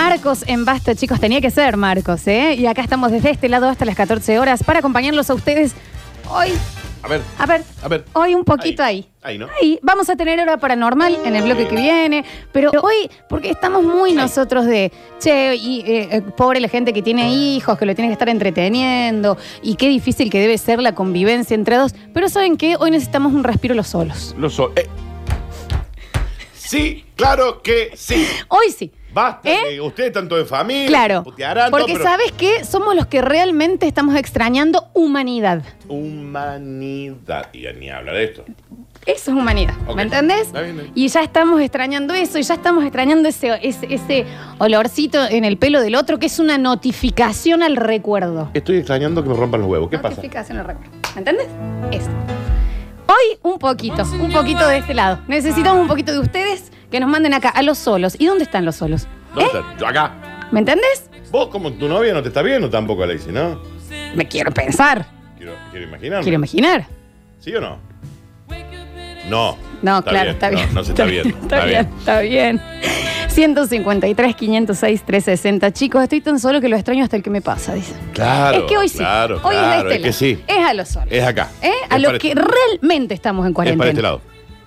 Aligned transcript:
Marcos 0.00 0.44
en 0.46 0.66
Basta, 0.66 0.94
chicos, 0.94 1.18
tenía 1.18 1.40
que 1.40 1.50
ser 1.50 1.78
Marcos, 1.78 2.26
¿eh? 2.26 2.54
Y 2.54 2.66
acá 2.66 2.82
estamos 2.82 3.10
desde 3.10 3.30
este 3.30 3.48
lado 3.48 3.66
hasta 3.66 3.86
las 3.86 3.96
14 3.96 4.38
horas 4.38 4.62
para 4.62 4.80
acompañarlos 4.80 5.30
a 5.30 5.34
ustedes 5.34 5.72
hoy. 6.30 6.52
A 7.02 7.08
ver, 7.08 7.22
A 7.38 7.46
ver, 7.46 7.62
a 7.82 7.88
ver. 7.88 8.04
hoy 8.12 8.34
un 8.34 8.44
poquito 8.44 8.82
ahí. 8.82 9.06
Ahí. 9.22 9.34
Ahí, 9.34 9.38
¿no? 9.38 9.46
Ahí. 9.58 9.78
Vamos 9.82 10.10
a 10.10 10.16
tener 10.16 10.38
hora 10.40 10.58
paranormal 10.58 11.16
en 11.24 11.34
el 11.34 11.44
bloque 11.44 11.66
que 11.66 11.76
viene, 11.76 12.24
pero 12.52 12.70
hoy, 12.82 13.08
porque 13.28 13.48
estamos 13.50 13.84
muy 13.84 14.12
nosotros 14.12 14.66
de, 14.66 14.92
che, 15.18 15.54
y, 15.54 15.80
eh, 15.86 16.08
eh, 16.10 16.20
pobre 16.36 16.60
la 16.60 16.68
gente 16.68 16.92
que 16.92 17.00
tiene 17.02 17.32
hijos, 17.32 17.78
que 17.78 17.86
lo 17.86 17.94
tiene 17.94 18.08
que 18.08 18.12
estar 18.12 18.28
entreteniendo, 18.28 19.38
y 19.62 19.76
qué 19.76 19.88
difícil 19.88 20.28
que 20.30 20.40
debe 20.40 20.58
ser 20.58 20.80
la 20.80 20.94
convivencia 20.94 21.54
entre 21.54 21.76
dos. 21.76 21.94
Pero 22.12 22.28
¿saben 22.28 22.58
qué? 22.58 22.76
Hoy 22.78 22.90
necesitamos 22.90 23.32
un 23.32 23.44
respiro 23.44 23.74
los 23.74 23.86
solos. 23.86 24.34
Lo 24.36 24.50
so- 24.50 24.72
eh. 24.76 24.86
Sí, 26.54 27.04
claro 27.14 27.62
que 27.62 27.92
sí. 27.96 28.26
Hoy 28.48 28.70
sí. 28.76 28.90
Basta, 29.16 29.48
¿Eh? 29.50 29.70
de 29.76 29.80
ustedes 29.80 30.12
tanto 30.12 30.36
de 30.36 30.44
familia, 30.44 30.88
Claro. 30.88 31.22
putearán, 31.24 31.70
no, 31.70 31.78
Porque 31.78 31.94
pero- 31.94 32.04
¿sabes 32.04 32.32
qué? 32.32 32.64
Somos 32.66 32.94
los 32.94 33.06
que 33.06 33.22
realmente 33.22 33.86
estamos 33.86 34.14
extrañando 34.14 34.88
humanidad. 34.92 35.62
Humanidad. 35.88 37.46
Y 37.54 37.64
ni 37.78 37.88
habla 37.88 38.12
de 38.12 38.24
esto. 38.24 38.44
Eso 39.06 39.30
es 39.30 39.36
humanidad, 39.36 39.72
Ok. 39.86 39.96
¿me 39.96 40.02
entendés? 40.02 40.48
Está 40.48 40.60
bien, 40.60 40.72
está 40.72 40.82
bien. 40.82 40.92
Y 40.94 41.08
ya 41.08 41.22
estamos 41.22 41.62
extrañando 41.62 42.12
eso, 42.12 42.38
y 42.38 42.42
ya 42.42 42.52
estamos 42.54 42.82
extrañando 42.84 43.26
ese, 43.30 43.58
ese, 43.62 43.86
ese 43.94 44.26
olorcito 44.58 45.24
en 45.24 45.46
el 45.46 45.56
pelo 45.56 45.80
del 45.80 45.94
otro, 45.94 46.18
que 46.18 46.26
es 46.26 46.38
una 46.38 46.58
notificación 46.58 47.62
al 47.62 47.76
recuerdo. 47.76 48.50
Estoy 48.52 48.76
extrañando 48.76 49.22
que 49.22 49.30
me 49.30 49.34
rompan 49.36 49.62
los 49.62 49.70
huevos. 49.70 49.88
¿Qué 49.88 49.96
pasa? 49.98 50.16
Notificación 50.16 50.58
al 50.58 50.66
recuerdo. 50.66 50.90
¿Me 51.14 51.20
entendés? 51.20 51.46
Eso. 51.90 52.10
Hoy 53.08 53.38
un 53.50 53.58
poquito, 53.58 54.02
un 54.20 54.30
poquito 54.30 54.68
de 54.68 54.76
este 54.78 54.92
lado. 54.92 55.20
Necesitamos 55.26 55.80
un 55.80 55.88
poquito 55.88 56.12
de 56.12 56.18
ustedes 56.18 56.70
que 56.90 57.00
nos 57.00 57.08
manden 57.08 57.32
acá 57.34 57.48
a 57.48 57.62
los 57.62 57.78
solos. 57.78 58.16
¿Y 58.18 58.26
dónde 58.26 58.44
están 58.44 58.64
los 58.64 58.76
solos? 58.76 59.06
¿Dónde 59.36 59.58
está? 59.60 59.76
Yo 59.78 59.86
acá. 59.86 60.48
¿Me 60.50 60.58
entendés? 60.60 61.08
Vos, 61.30 61.48
como 61.48 61.72
tu 61.72 61.86
novia, 61.88 62.12
no 62.14 62.22
te 62.22 62.28
está 62.28 62.42
viendo 62.42 62.68
tampoco, 62.70 63.02
Alexi, 63.04 63.30
¿no? 63.30 63.60
Me 64.14 64.26
quiero 64.26 64.50
pensar, 64.52 65.06
Quiero, 65.36 65.52
quiero 65.70 65.86
imaginarme. 65.86 66.22
quiero 66.24 66.36
imaginar. 66.36 66.86
¿Sí 67.38 67.54
o 67.54 67.60
no? 67.60 67.78
No. 69.28 69.56
No, 69.82 70.02
claro, 70.02 70.30
está 70.30 70.50
bien. 70.50 70.66
No, 70.68 70.74
no 70.80 70.84
se 70.84 70.92
está 70.92 71.04
viendo. 71.06 71.36
Está, 71.36 71.64
bien, 71.64 71.88
está 71.98 72.20
bien. 72.20 72.60
153, 73.28 74.34
506, 74.36 75.02
360. 75.04 75.72
Chicos, 75.72 76.02
estoy 76.02 76.20
tan 76.20 76.38
solo 76.40 76.60
que 76.60 76.68
lo 76.68 76.76
extraño 76.76 77.04
hasta 77.04 77.16
el 77.16 77.22
que 77.22 77.30
me 77.30 77.42
pasa, 77.42 77.74
dice. 77.74 77.92
Claro. 78.14 78.58
es 78.58 78.64
que 78.64 78.78
hoy 78.78 78.88
sí. 78.88 78.98
Claro, 78.98 79.40
hoy 79.42 79.54
claro, 79.54 79.78
es 79.80 79.84
de 79.84 79.94
este 79.96 79.96
es 79.96 80.02
que 80.02 80.12
sí. 80.36 80.44
Es 80.46 80.64
a 80.64 80.72
los 80.74 80.88
solos. 80.88 81.08
Es 81.10 81.24
acá. 81.24 81.50
¿Eh? 81.60 81.70
A 81.90 81.96
Es 81.96 82.02
lo 82.02 82.18
que 82.18 82.28
este- 82.28 82.40
realmente 82.40 83.14
estamos 83.14 83.44
en 83.44 83.50
Es 83.50 83.54
cuarentena. 83.54 83.78
para 83.78 83.90
este 83.90 84.02
lado. 84.02 84.20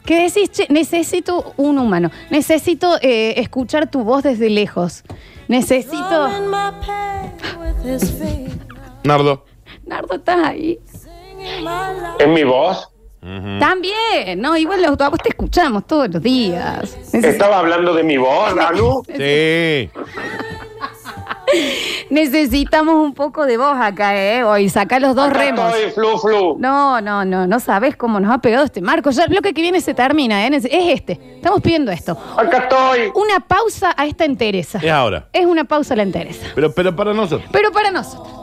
Que 0.05 0.23
decís, 0.23 0.50
che, 0.52 0.66
necesito 0.69 1.53
un 1.58 1.78
humano. 1.78 2.09
Necesito 2.30 2.97
eh, 3.02 3.33
escuchar 3.38 3.89
tu 3.92 4.03
voz 4.03 4.23
desde 4.23 4.50
lejos. 4.50 5.03
Necesito. 5.47 6.30
Nardo. 9.03 9.45
Nardo, 9.86 10.16
estás 10.16 10.45
ahí. 10.45 10.80
¿Es 12.19 12.28
mi 12.28 12.44
voz? 12.44 12.89
También, 13.59 14.39
no, 14.39 14.56
igual 14.56 14.81
los- 14.81 14.97
vos 14.97 15.19
te 15.22 15.30
escuchamos 15.30 15.86
todos 15.86 16.09
los 16.09 16.22
días. 16.23 16.97
Neces- 17.13 17.25
¿Estaba 17.25 17.59
hablando 17.59 17.94
de 17.94 18.03
mi 18.03 18.17
voz, 18.17 18.56
Lalo? 18.56 19.03
Sí. 19.17 19.89
necesitamos 22.09 22.95
un 22.95 23.14
poco 23.14 23.45
de 23.45 23.58
voz 23.58 23.75
acá, 23.80 24.16
¿eh? 24.17 24.44
Hoy 24.44 24.69
saca 24.69 25.00
los 25.00 25.16
dos 25.16 25.30
Acá 25.30 25.38
remos. 25.39 25.73
estoy, 25.75 25.91
flu, 25.91 26.17
flu. 26.17 26.56
No, 26.59 27.02
no, 27.02 27.25
no, 27.25 27.47
no 27.47 27.59
sabes 27.59 27.95
cómo 27.95 28.19
nos 28.19 28.31
ha 28.33 28.39
pegado 28.39 28.66
este 28.66 28.81
marco. 28.81 29.09
Ya 29.11 29.23
el 29.23 29.30
bloque 29.30 29.53
que 29.53 29.61
viene 29.61 29.81
se 29.81 29.94
termina, 29.94 30.45
¿eh? 30.45 30.50
Es 30.56 30.66
este. 30.69 31.14
Estamos 31.36 31.61
pidiendo 31.61 31.91
esto. 31.91 32.17
Acá 32.38 32.58
estoy. 32.69 33.11
Una 33.16 33.39
pausa 33.39 33.94
a 33.97 34.06
esta 34.06 34.25
entereza. 34.25 34.80
Es 34.81 34.91
ahora. 34.91 35.28
Es 35.33 35.45
una 35.45 35.64
pausa 35.66 35.94
a 35.94 35.97
la 35.97 36.03
entereza. 36.03 36.47
Pero, 36.56 36.72
pero 36.73 36.95
para 36.95 37.14
nosotros. 37.14 37.50
Pero 37.52 37.72
para 37.72 37.91
nosotros. 37.91 38.36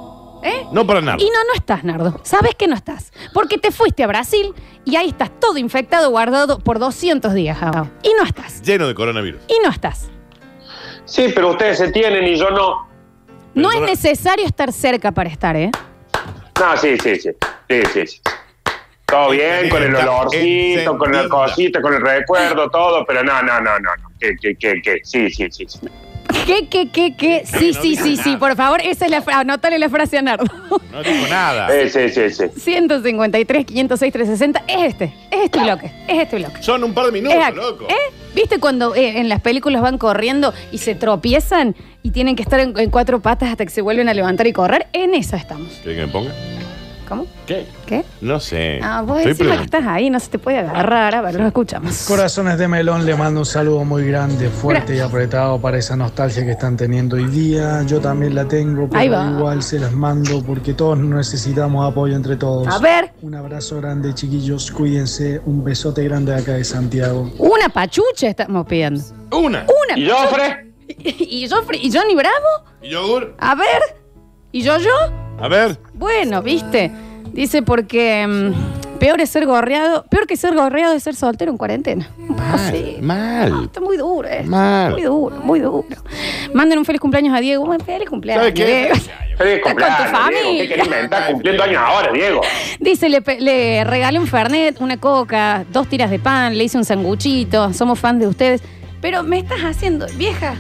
¿Eh? 0.43 0.65
No 0.71 0.87
para 0.87 1.01
Nardo. 1.01 1.25
Y 1.25 1.27
no, 1.29 1.39
no 1.49 1.55
estás, 1.57 1.83
Nardo. 1.83 2.21
Sabes 2.23 2.55
que 2.55 2.69
no 2.69 2.77
estás. 2.77 3.13
Porque 3.35 3.59
te 3.59 3.73
fuiste 3.73 4.05
a 4.05 4.07
Brasil 4.07 4.55
y 4.85 4.95
ahí 4.95 5.09
estás 5.09 5.31
todo 5.41 5.59
infectado, 5.59 6.11
guardado 6.11 6.61
por 6.61 6.79
200 6.79 7.35
días. 7.35 7.59
ah. 7.61 7.87
Y 8.05 8.11
no 8.17 8.23
estás. 8.25 8.63
Lleno 8.63 8.87
de 8.87 8.95
coronavirus. 8.95 9.41
Y 9.49 9.55
no 9.65 9.71
estás. 9.71 10.09
Sí, 11.05 11.33
pero 11.35 11.51
ustedes 11.51 11.79
se 11.79 11.91
tienen 11.91 12.25
y 12.27 12.37
yo 12.37 12.51
no. 12.51 12.86
No 13.57 13.71
es 13.71 13.77
Perdona. 13.77 13.91
necesario 13.91 14.45
estar 14.45 14.71
cerca 14.71 15.13
para 15.13 15.31
estar, 15.31 15.57
¿eh? 15.57 15.71
No, 16.61 16.77
sí, 16.77 16.97
sí, 17.03 17.17
sí. 17.17 17.31
Sí, 17.71 17.83
sí, 17.93 18.07
sí. 18.07 18.21
Todo 19.07 19.31
bien, 19.31 19.71
con 19.71 19.83
el 19.83 19.95
olorcito, 19.97 20.99
con 20.99 21.15
el 21.15 21.29
cosito, 21.29 21.81
con 21.81 21.95
el 21.95 22.03
recuerdo, 22.03 22.69
todo, 22.69 23.05
pero 23.07 23.25
no, 23.25 23.43
no, 23.43 23.61
no, 23.61 23.79
no. 23.79 23.97
no. 23.97 24.09
Que, 24.21 24.37
que, 24.37 24.55
que, 24.57 24.83
que. 24.83 25.01
Sí, 25.05 25.31
sí, 25.31 25.49
sí. 25.51 25.65
sí. 25.67 25.79
¿Qué, 26.47 26.69
qué, 26.69 26.89
qué, 26.91 27.17
qué? 27.17 27.43
Sí, 27.45 27.73
no 27.75 27.83
sí, 27.83 27.89
dijo 27.91 28.05
sí, 28.05 28.17
sí. 28.17 28.37
Por 28.37 28.55
favor, 28.57 28.81
esa 28.83 29.05
es 29.07 29.11
la 29.11 29.21
frase. 29.21 29.41
Anótale 29.41 29.79
la 29.79 29.89
frase 29.89 30.17
a 30.19 30.23
Nardo. 30.23 30.45
No 30.93 31.03
dijo 31.03 31.27
nada. 31.29 31.69
Eh, 31.77 31.89
sí, 31.91 32.09
sí, 32.09 32.31
sí. 32.31 32.45
153, 32.61 33.65
506, 33.67 34.13
360. 34.13 34.63
Es 34.69 34.83
este. 34.93 35.05
Es 35.31 35.45
este 35.45 35.59
bloque. 35.61 35.91
Es 36.07 36.19
este 36.23 36.37
bloque. 36.37 36.63
Son 36.63 36.85
un 36.85 36.95
par 36.95 37.07
de 37.07 37.13
minutos, 37.13 37.37
Es 37.37 37.45
acá. 37.45 37.57
loco. 37.57 37.87
¿Eh? 37.89 38.15
¿Viste 38.35 38.61
cuando 38.61 38.95
eh, 38.95 39.19
en 39.19 39.29
las 39.29 39.41
películas 39.41 39.83
van 39.83 39.99
corriendo 39.99 40.55
y 40.71 40.79
se 40.79 40.95
tropiezan 40.95 41.75
y 42.03 42.11
tienen 42.13 42.37
que 42.37 42.43
estar 42.43 42.61
en, 42.61 42.79
en 42.79 42.91
cuatro 42.91 43.21
patas 43.21 43.51
hasta 43.51 43.65
que 43.65 43.71
se 43.71 43.83
vuelven 43.83 44.09
a 44.09 44.15
levantar 44.15 44.47
y 44.47 44.53
correr? 44.53 44.87
En 44.93 45.15
esa 45.15 45.37
estamos. 45.37 45.69
¿Quieres 45.83 46.01
que 46.01 46.07
me 46.07 46.13
ponga? 46.13 46.33
¿Cómo? 47.09 47.27
¿Qué? 47.47 47.67
¿Qué? 47.87 48.05
No 48.21 48.41
sé. 48.41 48.81
Ah, 48.83 49.03
vos 49.03 49.19
Estoy 49.19 49.31
encima 49.33 49.57
que 49.59 49.65
estás 49.65 49.85
ahí, 49.87 50.11
no 50.11 50.19
se 50.19 50.29
te 50.29 50.39
puede 50.39 50.59
agarrar. 50.59 51.15
A 51.15 51.21
ver, 51.23 51.35
lo 51.37 51.47
escuchamos. 51.47 52.05
Corazones 52.09 52.59
de 52.59 52.67
melón 52.67 53.07
le 53.07 53.15
mando 53.15 53.41
un 53.41 53.47
saludo 53.47 53.85
muy 53.85 54.07
grande, 54.09 54.49
fuerte 54.49 54.97
y 54.97 55.01
apretado 55.01 55.61
para 55.61 55.79
esa 55.79 55.95
nostalgia 55.97 56.45
que 56.45 56.51
están 56.53 56.77
teniendo 56.77 57.17
hoy 57.17 57.27
día. 57.27 57.83
Yo 57.87 58.01
también 58.01 58.35
la 58.35 58.47
tengo, 58.49 58.89
Ahí 58.93 59.09
pero 59.09 59.21
va. 59.23 59.31
igual 59.31 59.63
se 59.63 59.79
las 59.79 59.93
mando 59.93 60.43
porque 60.43 60.75
todos 60.75 60.99
necesitamos 60.99 61.91
apoyo 61.91 62.17
entre 62.17 62.37
todos. 62.37 62.67
A 62.69 62.79
ver, 62.79 63.13
Un 63.23 63.35
abrazo 63.37 63.77
grande, 63.81 64.13
chiquillos, 64.15 64.71
cuídense. 64.73 65.41
Un 65.47 65.63
besote 65.63 66.03
grande 66.05 66.33
de 66.33 66.41
acá 66.41 66.53
de 66.55 66.65
Santiago. 66.65 67.31
una 67.39 67.69
pachucha 67.69 68.29
estamos 68.29 68.67
pidiendo. 68.67 69.01
Una. 69.31 69.65
Una. 69.87 69.97
¿Y 69.99 70.09
Jofre? 70.11 70.73
¿Y 70.99 71.49
Joffrey? 71.49 71.81
¿Y 71.87 71.93
Johnny 71.93 72.15
Bravo? 72.15 72.35
¿Y 72.83 72.91
yogur? 72.91 73.35
A 73.39 73.55
ver. 73.55 73.81
¿Y 74.53 74.63
yo 74.63 74.79
yo? 74.79 75.26
A 75.41 75.49
ver. 75.49 75.79
Bueno, 75.95 76.43
viste. 76.43 76.91
Dice 77.33 77.61
porque 77.63 78.27
mm, 78.27 78.99
peor 78.99 79.21
es 79.21 79.31
ser 79.31 79.45
gorreado. 79.47 80.05
Peor 80.09 80.27
que 80.27 80.37
ser 80.37 80.55
gorreado 80.55 80.95
es 80.95 81.03
ser 81.03 81.15
soltero 81.15 81.51
en 81.51 81.59
cuarentena. 81.59 82.09
Así. 82.53 82.97
Mal. 83.01 83.65
Está 83.65 83.81
muy 83.81 83.97
duro, 83.97 84.27
eh. 84.29 84.43
Mal. 84.45 84.93
Muy 84.93 85.03
duro, 85.03 85.37
muy 85.43 85.61
duro. 85.61 85.85
Manden 86.55 86.79
un 86.79 86.85
feliz 86.85 87.01
cumpleaños 87.01 87.37
a 87.37 87.41
Diego. 87.41 87.65
Un 87.65 87.79
feliz 87.81 88.09
cumpleaños. 88.09 88.43
¿Sabe 88.43 88.55
qué? 88.55 88.65
Diego. 88.65 88.95
Feliz 89.37 89.61
con 89.63 89.73
tu 89.73 89.79
cumpleaños, 89.79 89.99
Diego. 89.99 90.19
familia. 90.19 90.63
¿Qué 90.63 90.69
querés 90.69 90.85
inventar 90.87 91.31
cumpliendo 91.33 91.63
años 91.63 91.83
ahora, 91.85 92.13
Diego? 92.13 92.41
Dice, 92.81 93.09
le, 93.11 93.21
pe- 93.21 93.41
le 93.41 93.85
regalé 93.85 94.19
un 94.19 94.27
Fernet, 94.27 94.81
una 94.81 94.97
coca, 94.99 95.65
dos 95.71 95.89
tiras 95.89 96.11
de 96.11 96.19
pan, 96.19 96.57
le 96.57 96.65
hice 96.65 96.79
un 96.79 96.85
sanguchito. 96.87 97.75
Somos 97.75 97.99
fan 97.99 98.19
de 98.19 98.27
ustedes. 98.29 98.63
Pero 99.03 99.23
me 99.23 99.39
estás 99.39 99.61
haciendo, 99.61 100.07
vieja, 100.17 100.55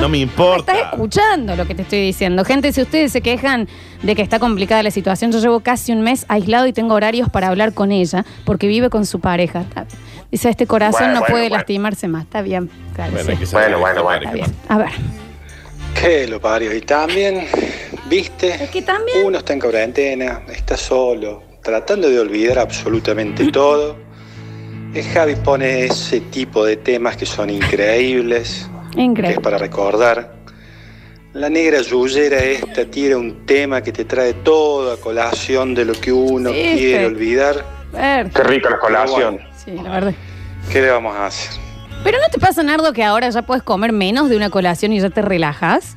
No 0.00 0.08
me 0.08 0.18
importa. 0.18 0.72
estás 0.72 0.92
escuchando 0.94 1.56
lo 1.56 1.66
que 1.66 1.74
te 1.74 1.82
estoy 1.82 2.00
diciendo. 2.00 2.44
Gente, 2.44 2.72
si 2.72 2.80
ustedes 2.80 3.12
se 3.12 3.20
quejan 3.20 3.68
de 4.02 4.14
que 4.14 4.22
está 4.22 4.38
complicada 4.38 4.82
la 4.82 4.90
situación, 4.90 5.30
yo 5.30 5.40
llevo 5.40 5.60
casi 5.60 5.92
un 5.92 6.00
mes 6.00 6.24
aislado 6.28 6.66
y 6.66 6.72
tengo 6.72 6.94
horarios 6.94 7.28
para 7.28 7.48
hablar 7.48 7.74
con 7.74 7.92
ella 7.92 8.24
porque 8.44 8.66
vive 8.66 8.88
con 8.88 9.04
su 9.06 9.20
pareja. 9.20 9.60
Está- 9.60 9.86
Dice, 10.30 10.48
este 10.48 10.66
corazón 10.66 11.00
Bueno, 11.00 11.14
no 11.14 11.20
bueno, 11.20 11.32
puede 11.32 11.42
bueno. 11.48 11.56
lastimarse 11.56 12.08
más. 12.08 12.22
Está 12.24 12.40
bien, 12.40 12.70
claro, 12.94 13.12
Bueno, 13.12 13.36
sí. 13.44 13.52
Bueno, 13.52 13.78
bueno, 13.80 13.88
esta 13.90 14.02
bueno. 14.02 14.22
Está 14.22 14.30
pareja. 14.30 14.32
bien. 14.32 14.56
A 14.68 14.78
ver. 14.78 14.90
Que 16.00 16.28
lo 16.28 16.40
parió. 16.40 16.74
Y 16.74 16.80
también, 16.82 17.46
viste, 18.08 18.54
Es 18.64 18.70
que 18.70 18.80
también. 18.82 19.18
uno 19.24 19.38
está 19.38 19.52
en 19.54 19.60
cuarentena, 19.60 20.42
está 20.48 20.76
solo, 20.76 21.42
tratando 21.62 22.08
de 22.08 22.20
olvidar 22.20 22.60
absolutamente 22.60 23.44
todo. 23.52 23.96
El 24.94 25.04
Javi 25.04 25.34
pone 25.34 25.84
ese 25.84 26.20
tipo 26.20 26.64
de 26.64 26.76
temas 26.76 27.16
que 27.16 27.26
son 27.26 27.50
increíbles, 27.50 28.70
que 28.92 28.98
es 29.00 29.04
Increíble. 29.04 29.40
para 29.40 29.58
recordar. 29.58 30.34
La 31.32 31.48
negra 31.48 31.80
yuyera 31.80 32.38
esta 32.38 32.84
tira 32.86 33.16
un 33.16 33.46
tema 33.46 33.80
que 33.82 33.92
te 33.92 34.04
trae 34.04 34.34
todo 34.34 34.92
a 34.92 34.96
colación 34.96 35.74
de 35.74 35.84
lo 35.84 35.92
que 35.92 36.10
uno 36.12 36.50
Sí, 36.50 36.56
quiere 36.76 37.06
olvidar. 37.06 37.64
Qué 37.92 38.42
rica 38.42 38.70
la 38.70 38.78
colación. 38.78 39.38
Sí, 39.64 39.72
la 39.72 39.90
verdad. 39.90 40.12
¿Qué 40.72 40.80
le 40.80 40.90
vamos 40.90 41.14
a 41.16 41.26
hacer? 41.26 41.60
Pero 42.02 42.18
¿no 42.18 42.28
te 42.32 42.38
pasa, 42.40 42.62
Nardo, 42.62 42.92
que 42.92 43.04
ahora 43.04 43.28
ya 43.30 43.42
puedes 43.42 43.62
comer 43.62 43.92
menos 43.92 44.28
de 44.28 44.36
una 44.36 44.50
colación 44.50 44.92
y 44.92 45.00
ya 45.00 45.10
te 45.10 45.22
relajas? 45.22 45.96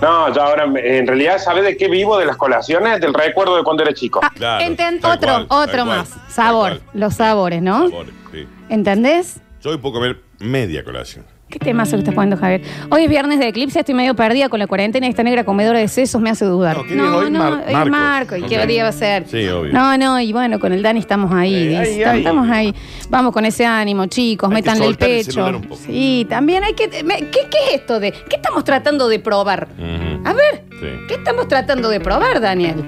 No, 0.00 0.32
yo 0.34 0.42
ahora, 0.42 0.64
en 0.64 1.06
realidad, 1.06 1.38
¿sabes 1.38 1.64
de 1.64 1.76
qué 1.76 1.88
vivo 1.88 2.18
de 2.18 2.24
las 2.26 2.36
colaciones? 2.36 3.00
Del 3.00 3.12
recuerdo 3.14 3.56
de 3.56 3.62
cuando 3.62 3.82
era 3.82 3.92
chico. 3.92 4.20
Ah, 4.22 4.30
Claro, 4.34 4.64
enten- 4.64 5.00
tal 5.00 5.16
otro, 5.18 5.46
cual, 5.46 5.46
otro 5.68 5.84
más. 5.86 6.10
Sabor. 6.28 6.80
Los 6.94 7.14
sabores, 7.14 7.60
¿no? 7.62 7.88
Sabores, 7.88 8.14
sí. 8.32 8.46
¿Entendés? 8.68 9.40
Yo 9.60 9.70
hoy 9.70 9.76
puedo 9.78 9.94
comer 9.94 10.20
media 10.40 10.82
colación. 10.82 11.24
Qué 11.52 11.58
temazo 11.58 11.92
que 11.92 11.98
estás 11.98 12.14
poniendo, 12.14 12.38
Javier. 12.38 12.62
Hoy 12.88 13.04
es 13.04 13.10
viernes 13.10 13.38
de 13.38 13.48
eclipse, 13.48 13.78
estoy 13.80 13.94
medio 13.94 14.16
perdida 14.16 14.48
con 14.48 14.58
la 14.58 14.66
cuarentena 14.66 15.06
y 15.06 15.10
esta 15.10 15.22
negra 15.22 15.44
comedora 15.44 15.78
de 15.80 15.86
sesos 15.86 16.18
me 16.22 16.30
hace 16.30 16.46
dudar. 16.46 16.78
No, 16.78 16.84
¿qué 16.84 16.94
día 16.94 17.04
es 17.04 17.10
hoy? 17.10 17.30
Mar- 17.30 17.64
es 17.66 17.72
Marcos. 17.74 17.90
Marco. 17.90 18.36
¿Y 18.36 18.42
qué 18.44 18.58
Ok. 18.60 18.66
día 18.66 18.82
va 18.84 18.88
a 18.88 18.92
ser? 18.92 19.28
Sí, 19.28 19.46
obvio. 19.48 19.70
No, 19.70 19.98
no, 19.98 20.18
y 20.18 20.32
bueno, 20.32 20.58
con 20.58 20.72
el 20.72 20.82
Dani 20.82 21.00
estamos 21.00 21.30
ahí. 21.30 21.54
Eh, 21.54 21.80
dice. 21.80 22.02
Estamos- 22.16 22.48
ahí. 22.48 22.74
Vamos 23.10 23.32
con 23.34 23.44
ese 23.44 23.66
ánimo, 23.66 24.06
chicos, 24.06 24.48
Hay 24.50 24.56
que 24.56 24.62
métanle 24.62 24.84
el 24.86 24.90
soltar 24.92 25.10
el 25.10 25.16
pecho. 25.18 25.30
celular 25.32 25.56
un 25.56 25.62
poco. 25.62 25.76
sí, 25.86 26.26
también 26.30 26.64
hay 26.64 26.72
que. 26.72 26.88
me- 27.04 27.18
¿qué, 27.18 27.40
¿Qué 27.50 27.58
es 27.68 27.74
esto 27.74 28.00
de.? 28.00 28.12
¿Qué 28.12 28.36
estamos 28.36 28.64
tratando 28.64 29.08
de 29.08 29.18
probar? 29.18 29.68
Ujú. 29.78 30.26
A 30.26 30.32
ver, 30.32 30.64
Sí. 30.80 30.86
¿qué 31.06 31.14
estamos 31.16 31.48
tratando 31.48 31.90
de 31.90 32.00
probar, 32.00 32.40
Daniel? 32.40 32.82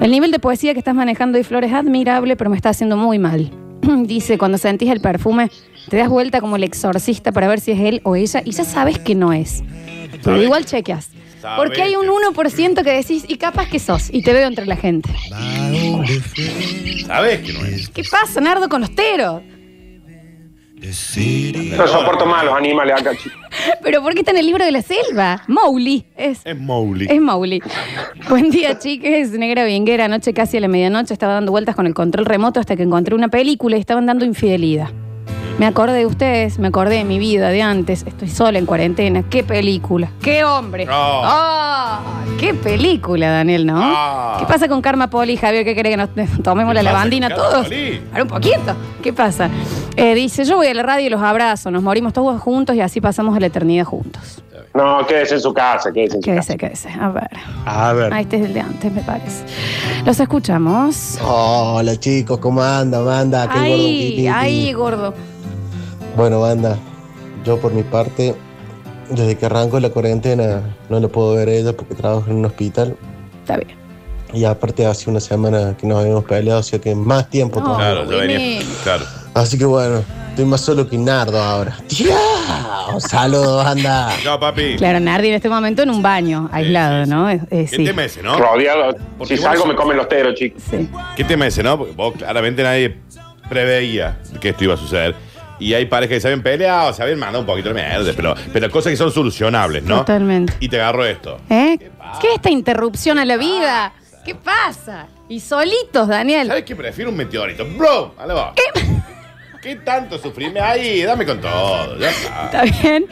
El 0.00 0.12
nivel 0.12 0.30
de 0.30 0.38
poesía 0.38 0.74
que 0.74 0.78
estás 0.78 0.94
manejando 0.94 1.38
y 1.38 1.42
flores 1.42 1.70
es 1.70 1.76
admirable, 1.76 2.36
pero 2.36 2.50
me 2.50 2.56
está 2.56 2.68
haciendo 2.68 2.96
muy 2.96 3.18
mal. 3.18 3.50
Dice, 4.04 4.38
cuando 4.38 4.58
sentís 4.58 4.90
el 4.90 5.00
perfume, 5.00 5.50
te 5.88 5.96
das 5.96 6.08
vuelta 6.08 6.40
como 6.40 6.56
el 6.56 6.64
exorcista 6.64 7.32
para 7.32 7.48
ver 7.48 7.60
si 7.60 7.72
es 7.72 7.80
él 7.80 8.00
o 8.04 8.16
ella 8.16 8.42
y 8.44 8.50
ya 8.52 8.64
sabes 8.64 8.98
que 8.98 9.14
no 9.14 9.32
es. 9.32 9.62
Pero 10.22 10.42
igual 10.42 10.64
chequeas. 10.64 11.10
Porque 11.56 11.82
hay 11.82 11.94
un 11.94 12.06
que- 12.06 12.10
1% 12.10 12.82
que 12.82 12.90
decís, 12.92 13.24
y 13.28 13.36
capaz 13.36 13.68
que 13.68 13.78
sos, 13.78 14.08
y 14.12 14.22
te 14.22 14.32
veo 14.32 14.48
entre 14.48 14.66
la 14.66 14.74
gente. 14.76 15.10
¿Sabes 17.06 17.40
que 17.40 17.52
no 17.52 17.64
es? 17.64 17.88
¿Qué 17.88 18.02
pasa, 18.04 18.40
Nardo, 18.40 18.68
con 18.68 18.80
los 18.80 18.92
teros? 18.94 19.42
No 21.76 21.86
soporto 21.88 22.26
más 22.26 22.44
los 22.44 22.54
animales 22.54 23.00
acá, 23.00 23.16
chicos. 23.16 23.38
¿Pero 23.82 24.02
por 24.02 24.12
qué 24.12 24.20
está 24.20 24.32
en 24.32 24.38
el 24.38 24.46
libro 24.46 24.64
de 24.64 24.72
la 24.72 24.82
selva? 24.82 25.42
Mowgli 25.48 26.04
es. 26.16 26.40
Es 26.44 26.58
Mowgli. 26.58 27.06
Es 27.08 27.20
Mowgli. 27.20 27.62
Buen 28.28 28.50
día, 28.50 28.78
chiques. 28.78 29.30
Negra 29.32 29.64
Vinguera. 29.64 30.04
Anoche 30.04 30.34
casi 30.34 30.58
a 30.58 30.60
la 30.60 30.68
medianoche 30.68 31.14
estaba 31.14 31.34
dando 31.34 31.50
vueltas 31.50 31.74
con 31.74 31.86
el 31.86 31.94
control 31.94 32.26
remoto 32.26 32.60
hasta 32.60 32.76
que 32.76 32.82
encontré 32.82 33.14
una 33.14 33.28
película 33.28 33.76
y 33.76 33.80
estaban 33.80 34.06
dando 34.06 34.24
infidelidad. 34.24 34.90
Me 35.58 35.64
acordé 35.64 35.94
de 36.00 36.06
ustedes, 36.06 36.58
me 36.58 36.68
acordé 36.68 36.96
de 36.96 37.04
mi 37.04 37.18
vida 37.18 37.48
de 37.48 37.62
antes. 37.62 38.04
Estoy 38.06 38.28
sola 38.28 38.58
en 38.58 38.66
cuarentena. 38.66 39.22
¿Qué 39.22 39.42
película? 39.42 40.10
¿Qué 40.20 40.44
hombre? 40.44 40.86
Oh. 40.86 41.22
¡Ah! 41.24 42.00
¡Qué 42.38 42.52
película, 42.52 43.30
Daniel, 43.30 43.64
¿no? 43.64 43.74
Ah. 43.78 44.36
¿Qué 44.38 44.44
pasa 44.44 44.68
con 44.68 44.82
Karma 44.82 45.08
Poli, 45.08 45.38
Javier? 45.38 45.64
¿Qué 45.64 45.72
quiere 45.72 45.88
que 45.90 45.96
nos 45.96 46.10
tomemos 46.42 46.72
¿Qué 46.72 46.82
la 46.82 46.82
lavandina 46.82 47.34
todos? 47.34 47.68
Para 48.10 48.22
un 48.24 48.28
poquito. 48.28 48.76
¿Qué 49.02 49.14
pasa? 49.14 49.48
Eh, 49.96 50.14
dice, 50.14 50.44
yo 50.44 50.56
voy 50.56 50.66
a 50.66 50.74
la 50.74 50.82
radio 50.82 51.06
y 51.06 51.08
los 51.08 51.22
abrazo. 51.22 51.70
Nos 51.70 51.82
morimos 51.82 52.12
todos 52.12 52.38
juntos 52.42 52.76
y 52.76 52.82
así 52.82 53.00
pasamos 53.00 53.34
a 53.34 53.40
la 53.40 53.46
eternidad 53.46 53.84
juntos. 53.86 54.42
No, 54.74 55.06
quédese 55.06 55.36
en 55.36 55.40
su 55.40 55.54
casa, 55.54 55.90
quédese 55.90 56.16
en 56.16 56.22
su 56.22 56.26
casa. 56.34 56.54
Quédese, 56.54 56.84
quédese. 56.86 57.00
A 57.00 57.08
ver. 57.08 57.30
A 57.64 57.92
ver. 57.94 58.12
Ah, 58.12 58.20
este 58.20 58.36
es 58.36 58.44
el 58.44 58.52
de 58.52 58.60
antes, 58.60 58.92
me 58.92 59.00
parece. 59.00 59.42
Los 60.04 60.20
escuchamos. 60.20 61.18
Hola 61.24 61.98
chicos, 61.98 62.38
¿cómo 62.40 62.62
anda, 62.62 63.00
banda? 63.00 63.48
Qué 63.48 63.54
gordo 63.58 63.64
Ay, 63.64 63.96
tititi. 64.10 64.26
ay, 64.28 64.72
gordo. 64.74 65.14
Bueno, 66.16 66.40
banda, 66.40 66.76
yo 67.44 67.58
por 67.60 67.72
mi 67.72 67.82
parte, 67.82 68.34
desde 69.10 69.36
que 69.36 69.46
arranco 69.46 69.78
la 69.80 69.90
cuarentena, 69.90 70.62
no 70.88 70.98
le 71.00 71.08
puedo 71.08 71.34
ver 71.34 71.48
a 71.48 71.52
ella 71.52 71.72
porque 71.76 71.94
trabajo 71.94 72.24
en 72.30 72.36
un 72.36 72.46
hospital. 72.46 72.96
Está 73.40 73.56
bien. 73.58 73.76
Y 74.32 74.44
aparte 74.44 74.86
hace 74.86 75.08
una 75.10 75.20
semana 75.20 75.76
que 75.78 75.86
nos 75.86 76.00
habíamos 76.00 76.24
peleado, 76.24 76.60
o 76.60 76.62
sea 76.62 76.78
que 76.80 76.94
más 76.94 77.28
tiempo 77.30 77.60
No. 77.60 77.66
todavía. 77.66 77.86
Claro, 77.92 78.10
yo 78.10 78.18
venía. 78.18 78.38
Vení. 78.38 78.58
Claro. 78.82 79.04
Así 79.34 79.58
que 79.58 79.64
bueno, 79.66 80.02
estoy 80.30 80.44
más 80.46 80.60
solo 80.62 80.88
que 80.88 80.96
Nardo 80.98 81.40
ahora. 81.40 81.76
¡Chao! 81.86 82.98
Saludos, 83.00 83.64
banda. 83.64 84.10
No, 84.24 84.40
papi. 84.40 84.76
Claro, 84.76 85.00
Nardi 85.00 85.28
en 85.28 85.34
este 85.34 85.48
momento 85.48 85.82
en 85.82 85.90
un 85.90 86.02
baño, 86.02 86.48
aislado, 86.50 87.04
sí, 87.04 87.10
¿no? 87.10 87.30
Eh, 87.30 87.40
eh, 87.50 87.66
¿Qué 87.70 87.76
sí. 87.76 87.84
tema 87.84 88.04
ese, 88.04 88.22
no? 88.22 88.38
Rodeado. 88.38 88.96
Si 89.26 89.36
salgo 89.36 89.66
me 89.66 89.74
comen 89.74 89.96
los 89.98 90.08
teros, 90.08 90.34
chicos. 90.34 90.62
Sí. 90.70 90.88
¿Qué 91.14 91.24
tema 91.24 91.46
ese, 91.46 91.62
no? 91.62 91.76
Porque 91.78 91.92
vos 91.94 92.14
claramente 92.16 92.62
nadie 92.62 92.96
preveía 93.48 94.18
que 94.40 94.48
esto 94.50 94.64
iba 94.64 94.74
a 94.74 94.78
suceder. 94.78 95.14
Y 95.58 95.74
hay 95.74 95.86
parejas 95.86 96.16
que 96.16 96.20
se 96.20 96.28
habían 96.28 96.42
peleado, 96.42 96.92
se 96.92 97.02
habían 97.02 97.18
mandado 97.18 97.40
un 97.40 97.46
poquito 97.46 97.68
de 97.68 97.74
mierda, 97.74 98.12
pero, 98.14 98.34
pero 98.52 98.70
cosas 98.70 98.90
que 98.90 98.96
son 98.96 99.10
solucionables, 99.10 99.82
¿no? 99.84 99.98
Totalmente. 99.98 100.54
Y 100.60 100.68
te 100.68 100.76
agarro 100.76 101.04
esto. 101.04 101.38
¿Eh? 101.48 101.76
¿Qué 101.78 101.90
pasa? 101.90 102.20
¿Qué 102.20 102.28
es 102.28 102.34
esta 102.34 102.50
interrupción 102.50 103.18
a 103.18 103.24
la 103.24 103.36
vida? 103.36 103.92
¿Qué 104.24 104.34
pasa? 104.34 105.06
Y 105.28 105.40
solitos, 105.40 106.08
Daniel. 106.08 106.48
¿Sabes 106.48 106.64
qué 106.64 106.76
prefiero 106.76 107.10
un 107.10 107.16
meteorito? 107.16 107.64
¡Bro! 107.76 108.14
¡Ale 108.18 108.34
vos! 108.34 108.52
¿Qué 108.54 108.80
tanto 109.74 110.16
sufrirme 110.18 110.60
ahí? 110.60 111.02
Dame 111.02 111.26
con 111.26 111.40
todo. 111.40 111.98
Ya 111.98 112.10
está. 112.10 112.44
¿Está 112.44 112.62
bien? 112.82 113.06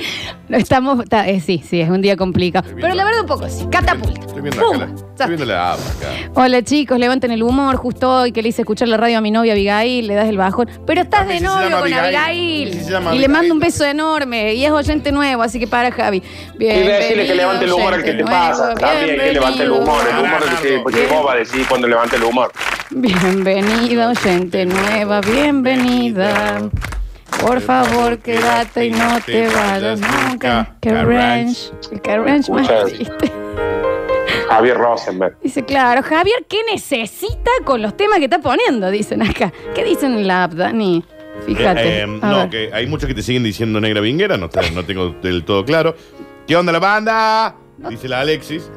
No 0.49 0.57
estamos. 0.57 1.01
está- 1.03 1.27
eh, 1.29 1.41
sí, 1.41 1.63
sí, 1.69 1.81
es 1.81 1.89
un 1.91 2.01
día 2.01 2.17
complicado. 2.17 2.65
Estoy 2.69 2.77
viendo- 2.77 2.87
Pero 2.87 2.95
la 2.95 3.05
verdad, 3.05 3.21
un 3.23 3.27
poco 3.27 3.49
sí. 3.49 3.67
Catapulta. 3.71 4.21
Estoy 4.21 4.43
viendo 4.43 4.61
¡Pum! 4.61 4.77
acá 4.77 4.87
la, 4.87 4.95
Ya 4.95 5.03
estoy 5.11 5.27
viendo 5.29 5.45
la 5.47 5.73
acá. 5.73 5.81
Hola 6.35 6.63
chicos, 6.63 6.99
levanten 6.99 7.31
el 7.33 7.43
humor. 7.43 7.77
Justo 7.77 8.11
hoy 8.21 8.33
que 8.33 8.43
le 8.43 8.51
hice 8.51 8.63
escuchar 8.63 8.89
la 8.89 8.97
radio 8.97 9.19
a 9.19 9.21
mi 9.21 9.31
novia 9.31 9.53
Abigail, 9.55 10.07
le 10.07 10.15
das 10.15 10.29
el 10.29 10.37
bajón. 10.37 10.69
Pero 10.87 11.03
estás 11.03 11.27
de 11.27 11.39
se 11.39 11.45
novio 11.45 11.69
llama 11.71 11.81
con 11.83 11.93
Abigail. 11.93 12.17
Abigail. 12.17 12.73
Si 12.75 12.85
se 12.85 12.91
llama 12.91 13.15
y 13.15 13.19
le 13.19 13.25
Abigail. 13.25 13.31
mando 13.31 13.55
un 13.55 13.61
beso 13.61 13.85
enorme. 13.85 14.55
Y 14.55 14.65
es 14.65 14.71
oyente 14.71 15.11
nuevo, 15.13 15.43
así 15.43 15.59
que 15.59 15.67
para 15.67 15.91
Javi. 15.91 16.23
Bien. 16.57 16.79
Y 16.79 16.83
decirle 16.87 17.27
que 17.27 17.35
levante 17.35 17.65
el 17.65 17.73
humor 17.73 17.95
al 17.95 18.03
que 18.05 18.13
te 18.13 18.25
pasa. 18.25 18.75
También 18.75 19.19
que 19.19 19.33
levante 19.33 19.63
el 19.63 19.71
humor. 19.71 20.03
El 20.09 20.25
humor 20.25 20.41
es 20.53 20.61
que, 20.61 20.79
porque 20.81 21.07
vos 21.07 21.25
vas 21.25 21.35
a 21.35 21.39
decir 21.39 21.65
cuando 21.69 21.89
levante 21.89 22.17
el 22.17 22.25
humor. 22.25 22.53
Bienvenida, 22.97 24.11
oyente 24.11 24.65
nueva, 24.67 25.21
bienvenida. 25.21 26.71
Por 27.41 27.61
favor, 27.61 28.19
quédate 28.19 28.87
y 28.87 28.91
no 28.93 29.19
te 29.27 29.49
vayas 29.49 30.01
nunca. 30.01 30.77
Que 30.81 30.93
ranch, 30.93 31.73
que 32.03 32.17
ranch 32.17 32.49
más 32.51 32.63
Muchas- 32.63 32.85
triste. 32.93 33.33
Javier 34.49 34.77
Rosenberg. 34.79 35.37
Dice, 35.43 35.65
claro, 35.65 36.05
Javier, 36.05 36.47
¿qué 36.49 36.59
necesita 36.71 37.51
con 37.65 37.83
los 37.83 37.97
temas 37.97 38.19
que 38.19 38.25
está 38.27 38.39
poniendo? 38.39 38.89
Dicen 38.93 39.23
acá. 39.23 39.53
¿Qué 39.75 39.83
dicen 39.83 40.13
en 40.13 40.29
la 40.29 40.45
app, 40.45 40.53
Dani? 40.53 41.03
Fíjate. 41.47 41.83
Eh, 41.83 41.99
eh, 42.03 42.19
A 42.23 42.31
no, 42.31 42.37
ver. 42.43 42.51
que 42.51 42.71
hay 42.73 42.87
muchos 42.87 43.09
que 43.09 43.15
te 43.15 43.23
siguen 43.23 43.43
diciendo 43.43 43.81
negra 43.81 44.01
vinguera, 44.03 44.37
no, 44.37 44.49
te- 44.49 44.71
no 44.71 44.85
tengo 44.85 45.09
del 45.21 45.45
todo 45.45 45.65
claro. 45.65 45.97
¿Qué 46.47 46.55
onda 46.55 46.71
la 46.71 46.79
banda? 46.79 47.57
Dice 47.91 48.07
la 48.09 48.21
Alexis. 48.21 48.71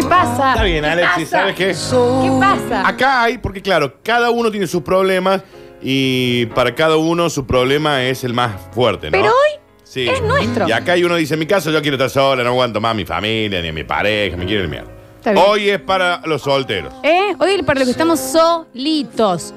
¿Qué 0.00 0.06
pasa? 0.08 0.50
Está 0.52 0.64
bien, 0.64 0.82
¿Qué 0.82 0.90
Alexis, 0.90 1.24
pasa? 1.28 1.38
¿sabes 1.40 1.54
qué? 1.56 1.66
¿Qué 1.66 2.30
pasa? 2.40 2.88
Acá 2.88 3.22
hay, 3.22 3.36
porque 3.38 3.60
claro, 3.60 3.96
cada 4.02 4.30
uno 4.30 4.50
tiene 4.50 4.66
sus 4.66 4.80
problemas 4.82 5.42
y 5.82 6.46
para 6.46 6.74
cada 6.74 6.96
uno 6.96 7.28
su 7.28 7.46
problema 7.46 8.02
es 8.04 8.24
el 8.24 8.32
más 8.32 8.52
fuerte, 8.72 9.08
¿no? 9.10 9.12
Pero 9.12 9.26
hoy 9.26 9.60
Sí. 9.84 10.08
es 10.08 10.22
nuestro. 10.22 10.66
Y 10.68 10.72
acá 10.72 10.92
hay 10.92 11.04
uno 11.04 11.16
dice, 11.16 11.34
en 11.34 11.40
mi 11.40 11.46
caso 11.46 11.70
yo 11.70 11.82
quiero 11.82 11.96
estar 11.96 12.08
sola, 12.08 12.42
no 12.44 12.50
aguanto 12.50 12.80
más 12.80 12.92
a 12.92 12.94
mi 12.94 13.04
familia, 13.04 13.60
ni 13.60 13.68
a 13.68 13.72
mi 13.74 13.84
pareja, 13.84 14.36
me 14.38 14.46
quiero 14.46 14.62
ir 14.62 14.68
mierda. 14.70 14.88
Está 15.16 15.32
bien. 15.32 15.44
Hoy 15.46 15.68
es 15.68 15.80
para 15.80 16.22
los 16.24 16.40
solteros. 16.42 16.94
¿Eh? 17.02 17.34
Hoy 17.38 17.62
para 17.62 17.80
los 17.80 17.86
que 17.88 17.92
estamos 17.92 18.20
solitos. 18.20 19.52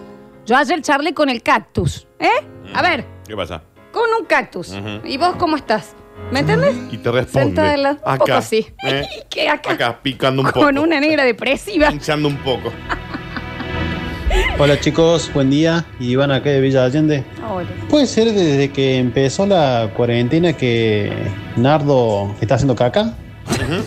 Yo 0.45 0.57
ayer 0.57 0.81
charlé 0.81 1.13
con 1.13 1.29
el 1.29 1.41
cactus. 1.41 2.05
¿Eh? 2.19 2.27
A 2.73 2.81
ver, 2.81 3.05
¿Qué 3.25 3.35
pasa? 3.35 3.61
con 3.93 4.09
un 4.19 4.25
cactus. 4.25 4.71
Ujú. 4.71 5.07
¿Y 5.07 5.17
vos 5.17 5.35
cómo 5.37 5.55
estás? 5.55 5.95
¿Me 6.31 6.39
entendés? 6.39 6.75
Y 6.91 6.97
te 6.97 7.11
responde. 7.11 7.47
Sentada 7.47 7.73
al 7.73 7.83
lado. 7.83 7.97
Un 8.05 8.17
poco 8.17 8.33
así. 8.33 8.67
¿eh? 8.83 9.03
¿Qué 9.29 9.49
acá? 9.49 9.73
Acá, 9.73 9.99
picando 10.01 10.41
un 10.41 10.47
poco. 10.47 10.61
Con 10.61 10.77
una 10.77 10.99
negra 10.99 11.23
depresiva. 11.25 11.89
Pinchando 11.89 12.27
un 12.27 12.37
poco. 12.37 12.71
Hola 14.59 14.79
chicos, 14.79 15.31
buen 15.33 15.49
día. 15.51 15.85
Iván 15.99 16.31
acá 16.31 16.49
de 16.49 16.61
Villa 16.61 16.85
Allende. 16.85 17.23
Hola. 17.47 17.69
¿Puede 17.89 18.07
ser 18.07 18.31
desde 18.31 18.71
que 18.71 18.97
empezó 18.97 19.45
la 19.45 19.91
cuarentena 19.95 20.53
que 20.53 21.11
Nardo 21.55 22.33
está 22.41 22.55
haciendo 22.55 22.75
caca? 22.75 23.13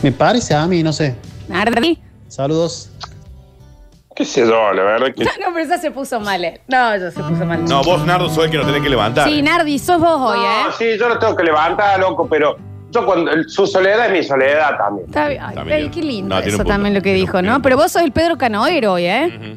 Me 0.03 0.13
parece 0.13 0.55
a 0.55 0.67
mí, 0.67 0.83
no 0.83 0.93
sé. 0.93 1.17
Nardi. 1.49 1.99
Saludos. 2.29 2.91
¿Qué 4.17 4.25
sé 4.25 4.41
yo? 4.47 4.73
La 4.73 4.83
verdad 4.83 5.15
que. 5.15 5.25
No, 5.45 5.53
pero 5.55 5.69
ya 5.69 5.79
se 5.79 5.91
puso 5.91 6.19
mal, 6.21 6.43
eh. 6.45 6.61
No, 6.69 6.97
ya 6.97 7.11
se 7.11 7.23
puso 7.23 7.45
mal. 7.45 7.65
No, 7.67 7.83
vos, 7.83 8.05
Nardo, 8.07 8.29
sos 8.31 8.45
el 8.47 8.51
que 8.51 8.57
nos 8.57 8.67
tenés 8.67 8.83
que 8.83 8.89
levantar. 8.89 9.29
Sí, 9.29 9.43
Nardi, 9.43 9.79
sos 9.79 10.01
vos 10.01 10.19
hoy, 10.33 10.39
No, 10.39 10.45
¿eh? 10.45 10.73
sí, 10.79 10.85
yo 10.99 11.09
lo 11.09 11.19
tengo 11.19 11.37
que 11.37 11.45
levantar, 11.45 12.01
loco, 12.01 12.27
pero 12.29 12.57
yo 12.91 13.05
cuando 13.05 13.31
su 13.47 13.67
soledad 13.67 14.07
es 14.07 14.13
mi 14.13 14.23
soledad 14.23 14.77
también. 14.79 15.07
Está 15.07 15.29
bien. 15.29 15.43
Ay, 15.43 15.55
También 15.55 15.77
ay, 15.77 15.89
tiene- 15.91 15.95
qué 15.95 16.03
lindo 16.13 16.35
no, 16.35 16.41
tiene 16.41 16.49
eso 16.49 16.57
punto. 16.59 16.73
también 16.73 16.95
lo 16.95 17.01
que 17.01 17.05
Tiene 17.11 17.19
un- 17.19 17.27
dijo, 17.27 17.33
tiene 17.35 17.49
¿no? 17.51 17.57
un 17.57 17.63
Pero 17.63 17.77
vos 17.77 17.93
sos 17.93 18.03
el 18.03 18.13
Pedro 18.13 18.39
Canoero 18.39 18.93
hoy, 18.95 19.05
¿eh? 19.05 19.57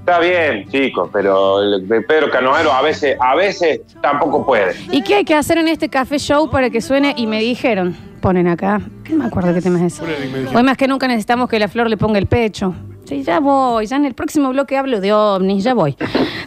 Está 0.00 0.18
bien, 0.18 0.66
chicos, 0.70 1.10
pero 1.12 1.62
el 1.62 1.86
de 1.86 2.00
Pedro 2.00 2.30
Canoero 2.30 2.72
a 2.72 2.80
veces, 2.80 3.16
a 3.20 3.34
veces 3.34 3.82
tampoco 4.00 4.46
puede. 4.46 4.74
¿Y 4.90 5.02
qué 5.02 5.16
hay 5.16 5.24
que 5.24 5.34
hacer 5.34 5.58
en 5.58 5.68
este 5.68 5.90
café 5.90 6.18
show 6.18 6.50
para 6.50 6.70
que 6.70 6.80
suene? 6.80 7.12
Y 7.18 7.26
me 7.26 7.38
dijeron, 7.38 7.94
ponen 8.22 8.48
acá, 8.48 8.80
no 9.10 9.16
me 9.16 9.26
acuerdo 9.26 9.52
qué 9.52 9.60
tema 9.60 9.78
es 9.84 10.00
ese. 10.00 10.04
Hoy 10.54 10.62
más 10.62 10.78
que 10.78 10.88
nunca 10.88 11.06
necesitamos 11.06 11.50
que 11.50 11.58
la 11.58 11.68
flor 11.68 11.88
le 11.90 11.98
ponga 11.98 12.18
el 12.18 12.26
pecho. 12.26 12.74
Sí, 13.10 13.24
ya 13.24 13.40
voy, 13.40 13.88
ya 13.88 13.96
en 13.96 14.04
el 14.04 14.14
próximo 14.14 14.50
bloque 14.50 14.76
hablo 14.76 15.00
de 15.00 15.12
ovnis, 15.12 15.64
ya 15.64 15.74
voy. 15.74 15.96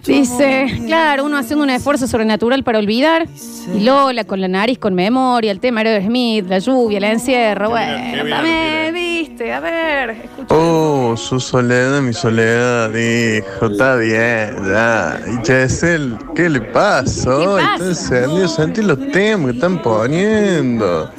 Dice, 0.06 0.68
claro, 0.86 1.26
uno 1.26 1.36
haciendo 1.38 1.62
un 1.62 1.70
esfuerzo 1.70 2.08
sobrenatural 2.08 2.64
para 2.64 2.80
olvidar. 2.80 3.28
Y 3.76 3.82
Lola 3.82 4.24
con 4.24 4.40
la 4.40 4.48
nariz 4.48 4.80
con 4.80 4.94
memoria, 4.94 5.52
el 5.52 5.60
tema 5.60 5.84
de 5.84 6.02
Smith, 6.02 6.46
la 6.48 6.60
lluvia, 6.60 7.00
el 7.00 7.04
encierro. 7.04 7.68
Qué 7.68 7.74
Bueno, 7.74 8.24
qué 8.24 8.30
también, 8.30 8.46
qué 8.46 8.92
viste, 8.94 9.52
a 9.52 9.60
ver, 9.60 10.10
escucha. 10.12 10.56
Oh, 10.56 11.18
su 11.18 11.38
soledad, 11.42 12.02
mi 12.02 12.14
soledad, 12.14 12.92
dijo, 12.92 13.66
está 13.66 13.98
bien, 13.98 14.56
ya. 14.66 15.20
Y 15.34 15.42
Chesel, 15.42 16.18
¿qué 16.34 16.50
le 16.50 16.62
pasa? 16.62 17.30
hoy? 17.36 17.62
pasa? 17.62 17.90
Encendido, 17.90 18.48
sentí 18.48 18.82
los 18.82 19.12
temas 19.12 19.52
que 19.52 19.58
están 19.58 19.82
poniendo. 19.82 21.12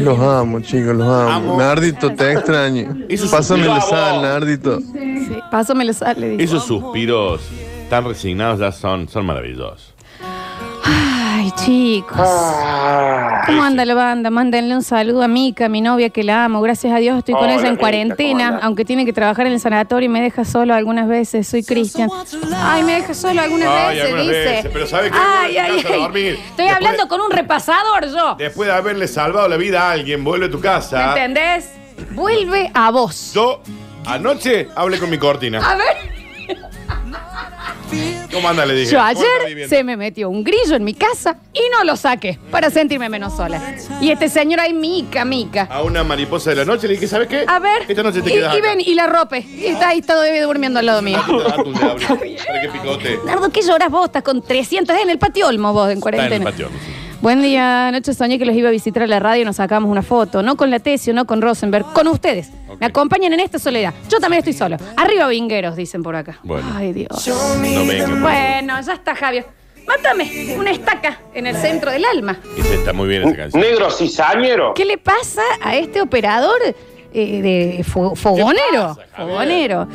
Los 0.00 0.18
amo, 0.18 0.60
chicos, 0.60 0.94
los 0.94 1.06
amo. 1.06 1.30
Amo. 1.30 1.58
Nardito, 1.58 2.12
te 2.14 2.32
extraño. 2.32 2.96
Eso 3.08 3.24
es 3.26 3.30
Pásame 3.30 3.66
la 3.66 3.80
sal, 3.80 4.22
Nardito. 4.22 4.80
Sí, 4.80 5.38
paso 5.50 5.74
me 5.74 5.84
lo 5.84 5.92
sale. 5.92 6.42
Esos 6.42 6.64
suspiros 6.64 7.40
tan 7.88 8.04
resignados 8.04 8.60
ya 8.60 8.72
son, 8.72 9.08
son 9.08 9.26
maravillosos. 9.26 9.93
Chicos. 11.52 12.16
Ah, 12.18 13.42
¿Cómo 13.46 13.62
anda 13.62 13.84
la 13.84 13.94
banda? 13.94 14.30
Mándenle 14.30 14.74
un 14.74 14.82
saludo 14.82 15.22
a 15.22 15.28
Mica, 15.28 15.68
mi 15.68 15.80
novia 15.80 16.10
que 16.10 16.22
la 16.22 16.44
amo. 16.44 16.60
Gracias 16.62 16.92
a 16.92 16.98
Dios 16.98 17.18
estoy 17.18 17.34
con 17.34 17.44
Hola, 17.44 17.52
ella 17.54 17.60
en 17.60 17.62
Mica, 17.62 17.70
¿cómo 17.72 17.80
cuarentena, 17.80 18.58
aunque 18.62 18.84
tiene 18.84 19.04
que 19.04 19.12
trabajar 19.12 19.46
en 19.46 19.52
el 19.52 19.60
sanatorio 19.60 20.06
y 20.06 20.08
me 20.08 20.20
deja 20.22 20.44
solo 20.44 20.74
algunas 20.74 21.08
veces. 21.08 21.46
Soy 21.48 21.62
Cristian. 21.62 22.08
Ay, 22.56 22.82
me 22.84 22.94
deja 22.94 23.14
solo 23.14 23.40
algunas 23.42 23.68
Ay, 23.68 23.88
veces, 23.96 24.04
algunas 24.04 24.26
dice. 24.26 24.38
veces, 24.44 24.70
pero 24.72 24.86
¿sabe 24.86 25.10
qué? 25.10 25.18
Ay, 25.18 25.56
ay, 25.58 25.84
ay. 25.86 26.00
dormir. 26.00 26.34
Estoy 26.34 26.46
Después 26.66 26.72
hablando 26.76 27.02
de- 27.04 27.08
con 27.08 27.20
un 27.20 27.30
repasador 27.30 28.06
yo. 28.08 28.34
Después 28.38 28.68
de 28.68 28.74
haberle 28.74 29.08
salvado 29.08 29.48
la 29.48 29.56
vida 29.56 29.88
a 29.88 29.92
alguien, 29.92 30.24
vuelve 30.24 30.46
a 30.46 30.50
tu 30.50 30.56
¿Me 30.58 30.62
casa. 30.62 31.08
entendés? 31.10 31.70
Vuelve 32.12 32.70
a 32.74 32.90
vos. 32.90 33.32
Yo 33.34 33.60
anoche 34.06 34.68
hablé 34.74 34.98
con 34.98 35.10
mi 35.10 35.18
cortina. 35.18 35.58
A 35.64 35.76
ver, 35.76 36.13
¿Cómo 38.32 38.48
anda? 38.48 38.66
Le 38.66 38.74
dije. 38.74 38.92
yo 38.92 38.98
¿Cómo 38.98 39.10
está 39.10 39.22
ayer 39.46 39.68
se 39.68 39.84
me 39.84 39.96
metió 39.96 40.28
un 40.28 40.42
grillo 40.42 40.74
en 40.76 40.84
mi 40.84 40.94
casa 40.94 41.36
y 41.52 41.60
no 41.72 41.84
lo 41.84 41.96
saqué 41.96 42.38
para 42.50 42.70
sentirme 42.70 43.08
menos 43.08 43.36
sola. 43.36 43.76
Y 44.00 44.10
este 44.10 44.28
señor 44.28 44.60
ahí, 44.60 44.72
mica, 44.72 45.24
mica. 45.24 45.68
A 45.70 45.82
una 45.82 46.02
mariposa 46.04 46.50
de 46.50 46.56
la 46.56 46.64
noche 46.64 46.86
le 46.88 46.94
dije, 46.94 47.06
¿sabes 47.06 47.28
qué? 47.28 47.44
A 47.46 47.58
ver, 47.58 47.84
Esta 47.88 48.02
noche 48.02 48.22
te 48.22 48.30
y, 48.30 48.32
quedas 48.34 48.54
y 48.54 48.58
acá. 48.58 48.68
ven, 48.68 48.80
y 48.80 48.94
la 48.94 49.06
rope. 49.06 49.38
Y 49.38 49.66
está 49.66 49.88
ahí 49.90 50.02
todavía 50.02 50.42
durmiendo 50.44 50.80
al 50.80 50.86
lado 50.86 51.02
mío. 51.02 51.20
Nardo, 53.24 53.50
¿qué 53.50 53.62
lloras 53.62 53.90
vos? 53.90 54.06
Estás 54.06 54.22
con 54.22 54.42
300 54.42 54.96
en 54.98 55.10
el 55.10 55.18
patio 55.18 55.48
Olmo 55.48 55.72
vos 55.72 55.90
en 55.90 55.98
Está 55.98 56.10
en 56.10 56.32
el 56.32 56.42
cuarentena. 56.42 56.70
sí. 56.70 56.93
Buen 57.24 57.40
día, 57.40 57.88
anoche 57.88 58.12
soñé 58.12 58.38
que 58.38 58.44
los 58.44 58.54
iba 58.54 58.68
a 58.68 58.70
visitar 58.70 59.02
a 59.04 59.06
la 59.06 59.18
radio 59.18 59.40
y 59.40 59.44
nos 59.46 59.56
sacamos 59.56 59.90
una 59.90 60.02
foto. 60.02 60.42
No 60.42 60.58
con 60.58 60.70
la 60.70 60.78
Tesio, 60.78 61.14
no 61.14 61.24
con 61.24 61.40
Rosenberg, 61.40 61.86
con 61.94 62.06
ustedes. 62.06 62.50
Ok. 62.68 62.78
Me 62.78 62.84
acompañan 62.84 63.32
en 63.32 63.40
esta 63.40 63.58
soledad. 63.58 63.94
Yo 64.10 64.20
también 64.20 64.40
estoy 64.40 64.52
solo. 64.52 64.76
Arriba 64.94 65.26
vingueros, 65.28 65.74
dicen 65.74 66.02
por 66.02 66.16
acá. 66.16 66.38
Bueno. 66.42 66.70
Ay, 66.76 66.92
Dios. 66.92 67.26
No 67.26 67.86
venga. 67.86 68.20
Bueno, 68.20 68.78
ya 68.78 68.92
está, 68.92 69.14
Javier. 69.14 69.46
Mátame 69.86 70.54
una 70.58 70.70
estaca 70.70 71.18
en 71.32 71.46
el 71.46 71.56
centro 71.56 71.90
del 71.90 72.04
alma. 72.04 72.38
Ese 72.58 72.74
está 72.74 72.92
muy 72.92 73.08
bien 73.08 73.22
esa 73.22 73.36
canción. 73.36 73.62
Negro 73.62 73.90
cizañero. 73.90 74.74
¿Qué 74.74 74.84
le 74.84 74.98
pasa 74.98 75.40
a 75.62 75.76
este 75.76 76.02
operador 76.02 76.58
eh, 77.14 77.40
de 77.42 77.84
fo- 77.84 78.14
fogonero? 78.16 78.96
pasa? 78.96 79.02
Fogonero. 79.16 79.88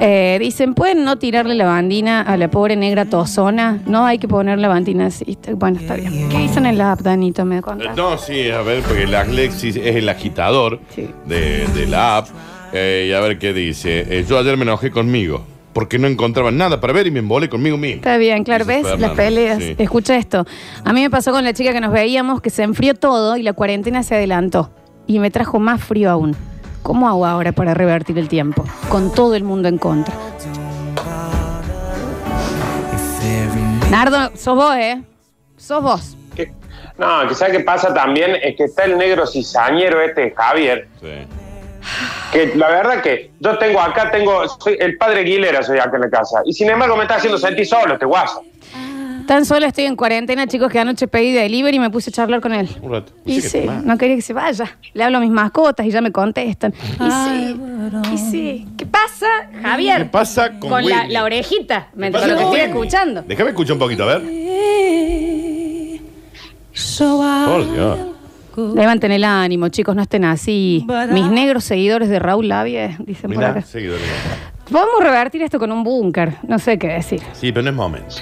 Eh, 0.00 0.38
dicen, 0.40 0.74
¿pueden 0.74 1.04
no 1.04 1.18
tirarle 1.18 1.54
la 1.54 1.66
bandina 1.66 2.22
a 2.22 2.36
la 2.36 2.48
pobre 2.50 2.76
negra 2.76 3.04
tozona? 3.04 3.80
No 3.86 4.06
hay 4.06 4.18
que 4.18 4.28
poner 4.28 4.58
la 4.58 4.68
bandina 4.68 5.06
así. 5.06 5.36
Bueno, 5.56 5.80
está 5.80 5.94
bien. 5.96 6.28
¿Qué 6.30 6.38
dicen 6.38 6.64
en 6.66 6.78
la 6.78 6.92
app, 6.92 7.00
Danito? 7.00 7.44
¿Me 7.44 7.58
Eh, 7.58 7.62
contás? 7.62 7.96
No, 7.96 8.16
sí, 8.16 8.50
a 8.50 8.62
ver, 8.62 8.82
porque 8.82 9.02
el 9.02 9.14
Alexis 9.14 9.76
es 9.76 9.96
el 9.96 10.08
agitador 10.08 10.80
Sí. 10.94 11.08
de, 11.26 11.66
de 11.68 11.86
la 11.86 12.18
app. 12.18 12.28
Eh, 12.72 13.06
y 13.08 13.12
a 13.12 13.20
ver 13.20 13.38
qué 13.38 13.52
dice. 13.52 14.06
Eh, 14.08 14.24
yo 14.28 14.38
ayer 14.38 14.56
me 14.56 14.62
enojé 14.62 14.90
conmigo 14.92 15.44
porque 15.72 15.98
no 15.98 16.06
encontraba 16.06 16.50
nada 16.52 16.80
para 16.80 16.92
ver 16.92 17.06
y 17.06 17.10
me 17.10 17.18
embolé 17.18 17.48
conmigo 17.48 17.76
mismo. 17.76 17.96
Está 17.96 18.16
bien, 18.16 18.44
claro, 18.44 18.64
Dice 18.64 18.76
¿ves? 18.78 18.82
Fernando, 18.90 19.06
Las 19.08 19.16
peleas. 19.16 19.58
sí. 19.62 19.74
Escucha 19.78 20.16
esto. 20.16 20.46
A 20.84 20.92
mí 20.92 21.00
me 21.00 21.10
pasó 21.10 21.32
con 21.32 21.42
la 21.44 21.52
chica 21.52 21.72
que 21.72 21.80
nos 21.80 21.92
veíamos 21.92 22.40
que 22.40 22.50
se 22.50 22.62
enfrió 22.62 22.94
todo 22.94 23.36
y 23.36 23.42
la 23.42 23.52
cuarentena 23.54 24.02
se 24.04 24.14
adelantó. 24.14 24.70
Y 25.08 25.18
me 25.18 25.30
trajo 25.32 25.58
más 25.58 25.82
frío 25.82 26.10
aún. 26.10 26.36
¿Cómo 26.82 27.08
hago 27.08 27.26
ahora 27.26 27.52
para 27.52 27.74
revertir 27.74 28.18
el 28.18 28.28
tiempo? 28.28 28.64
Con 28.88 29.12
todo 29.12 29.34
el 29.34 29.44
mundo 29.44 29.68
en 29.68 29.78
contra. 29.78 30.14
Nardo, 33.90 34.30
sos 34.36 34.54
vos, 34.56 34.74
¿eh? 34.76 35.02
Sos 35.56 35.82
vos. 35.82 36.16
Que- 36.34 36.52
No, 36.96 37.26
que 37.28 37.34
sabes 37.34 37.56
qué 37.58 37.64
pasa 37.64 37.92
también 37.92 38.36
es 38.42 38.56
que 38.56 38.64
está 38.64 38.84
el 38.84 38.96
negro 38.98 39.26
cizañero 39.26 40.00
este 40.00 40.32
Javier. 40.36 40.88
Sí. 41.00 41.26
Que 42.32 42.52
la 42.56 42.68
verdad 42.68 43.02
que 43.02 43.30
yo 43.40 43.58
tengo 43.58 43.80
acá, 43.80 44.10
tengo, 44.10 44.46
soy 44.60 44.76
el 44.78 44.96
padre 44.96 45.20
Aguilera 45.20 45.62
soy 45.62 45.78
acá 45.78 45.96
en 45.96 46.02
la 46.02 46.10
casa. 46.10 46.40
Y 46.44 46.52
sin 46.52 46.70
embargo 46.70 46.96
me 46.96 47.02
está 47.02 47.16
haciendo 47.16 47.38
sentir 47.38 47.66
solo 47.66 47.94
este 47.94 48.06
guaso. 48.06 48.42
Tan 49.30 49.44
solo 49.44 49.64
estoy 49.64 49.84
en 49.84 49.94
cuarentena, 49.94 50.48
chicos, 50.48 50.72
que 50.72 50.80
anoche 50.80 51.06
pedí 51.06 51.30
delivery 51.30 51.76
y 51.76 51.78
me 51.78 51.88
puse 51.88 52.10
a 52.10 52.12
charlar 52.12 52.40
con 52.40 52.52
él. 52.52 52.68
Un 52.82 52.90
rato. 52.90 53.12
Y 53.24 53.40
sí, 53.40 53.64
no 53.84 53.96
quería 53.96 54.16
que 54.16 54.22
se 54.22 54.32
vaya. 54.32 54.76
Le 54.92 55.04
hablo 55.04 55.18
a 55.18 55.20
mis 55.20 55.30
mascotas 55.30 55.86
y 55.86 55.92
ya 55.92 56.00
me 56.00 56.10
contestan. 56.10 56.74
Y 56.74 57.10
sí, 57.12 57.60
y 58.12 58.18
sí. 58.18 58.68
¿Qué 58.76 58.86
pasa, 58.86 59.28
Javier? 59.62 59.98
¿Qué 59.98 60.04
pasa 60.06 60.58
con, 60.58 60.70
Con 60.70 60.84
la, 60.84 61.22
orejita, 61.22 61.90
me 61.94 62.08
¿Qué 62.08 62.18
con 62.18 62.22
pasa 62.22 62.26
lo 62.26 62.38
que 62.38 62.44
con 62.44 62.56
estoy 62.56 62.70
escuchando. 62.70 63.22
Déjame 63.22 63.50
escuchar 63.50 63.74
un 63.74 63.78
poquito, 63.78 64.02
a 64.02 64.18
ver. 64.18 64.22
Por 66.98 67.72
Dios. 67.72 67.98
Levanten 68.74 69.12
el 69.12 69.22
ánimo, 69.22 69.68
chicos, 69.68 69.94
no 69.94 70.02
estén 70.02 70.24
así. 70.24 70.84
Mis 71.12 71.26
negros 71.30 71.62
seguidores 71.62 72.08
de 72.08 72.18
Raúl 72.18 72.48
Lavie, 72.48 72.96
dicen 72.98 73.30
por 73.30 73.36
Mirá, 73.38 73.50
acá. 73.50 73.62
seguidores. 73.62 74.02
Podemos 74.68 75.00
revertir 75.00 75.42
esto 75.42 75.60
con 75.60 75.70
un 75.70 75.84
búnker, 75.84 76.34
no 76.48 76.58
sé 76.58 76.80
qué 76.80 76.88
decir. 76.88 77.22
Sí, 77.32 77.52
pero 77.52 77.62
no 77.62 77.70
es 77.70 77.76
momento. 77.76 78.16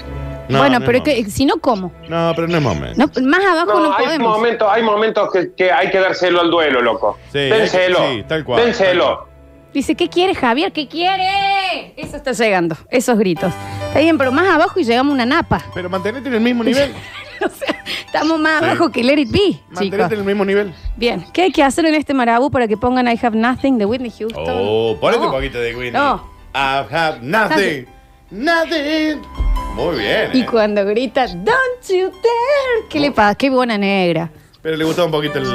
No, 0.49 0.59
bueno, 0.59 0.79
no 0.79 0.85
es 0.85 0.91
pero 0.91 1.03
que, 1.03 1.23
si 1.29 1.45
no, 1.45 1.57
¿cómo? 1.57 1.91
No, 2.09 2.33
pero 2.35 2.47
no 2.47 2.57
es 2.57 2.63
momento. 2.63 2.95
No, 3.21 3.27
más 3.27 3.45
abajo 3.45 3.79
no, 3.79 3.89
No, 3.89 3.95
hay 3.95 4.05
podemos. 4.05 4.37
momentos, 4.37 4.67
hay 4.71 4.83
momentos 4.83 5.29
que, 5.31 5.53
que 5.53 5.71
hay 5.71 5.89
que 5.91 5.99
dárselo 5.99 6.41
al 6.41 6.49
duelo, 6.51 6.81
loco. 6.81 7.17
Sí, 7.31 7.37
Dénselo. 7.39 7.99
sí, 8.09 8.23
tal 8.27 8.43
cual, 8.43 8.65
Dénselo. 8.65 9.27
Dice, 9.73 9.93
¿qué 9.95 10.09
quiere 10.09 10.33
Javier? 10.33 10.71
¿Qué 10.71 10.87
quiere? 10.87 11.93
Eso 11.95 12.17
está 12.17 12.31
llegando, 12.31 12.75
esos 12.89 13.17
gritos. 13.19 13.53
Está 13.87 13.99
bien, 13.99 14.17
pero 14.17 14.31
más 14.31 14.49
abajo 14.49 14.79
y 14.79 14.83
llegamos 14.83 15.11
a 15.11 15.13
una 15.13 15.25
napa. 15.27 15.61
Pero 15.75 15.89
mantenete 15.89 16.27
en 16.27 16.33
el 16.33 16.41
mismo 16.41 16.63
nivel. 16.63 16.91
o 17.45 17.49
sea, 17.49 17.83
estamos 18.05 18.39
más 18.39 18.59
Sí. 18.59 18.65
abajo 18.65 18.89
que 18.91 19.03
Let 19.03 19.19
It 19.19 19.31
Be, 19.31 19.39
chicos. 19.39 19.61
mantenete 19.71 20.13
en 20.15 20.19
el 20.21 20.25
mismo 20.25 20.43
nivel. 20.45 20.73
Bien, 20.95 21.23
¿qué 21.31 21.43
hay 21.43 21.51
que 21.51 21.61
hacer 21.63 21.85
en 21.85 21.93
este 21.93 22.15
marabú 22.15 22.49
para 22.49 22.67
que 22.67 22.75
pongan 22.77 23.07
I 23.07 23.19
Have 23.21 23.37
Nothing 23.37 23.77
de 23.77 23.85
Whitney 23.85 24.09
Houston? 24.17 24.43
Oh, 24.47 24.97
ponete 24.99 25.19
No. 25.21 25.27
un 25.27 25.31
poquito 25.35 25.59
de 25.59 25.75
Whitney. 25.75 25.91
No. 25.91 26.15
I 26.55 26.83
have 26.91 27.19
nothing. 27.21 27.29
Nothing. 27.31 27.85
Muy 28.31 29.97
bien. 29.99 30.29
Y 30.33 30.41
eh. 30.41 30.45
cuando 30.49 30.85
grita, 30.85 31.27
Don't 31.27 31.87
you 31.89 32.09
dare. 32.11 32.87
¿Qué 32.89 32.99
le 32.99 33.11
pasa? 33.11 33.35
Qué 33.35 33.49
buena 33.49 33.77
negra. 33.77 34.29
Pero 34.61 34.75
le 34.77 34.83
gustaba 34.83 35.05
un 35.05 35.11
poquito 35.11 35.39
el. 35.39 35.45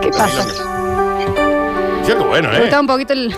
¿Qué 0.00 0.10
pasa? 0.10 0.44
Cierto, 2.04 2.26
bueno, 2.26 2.50
Le 2.50 2.58
¿eh? 2.58 2.60
gustaba 2.62 2.80
un 2.80 2.86
poquito 2.86 3.12
el, 3.12 3.34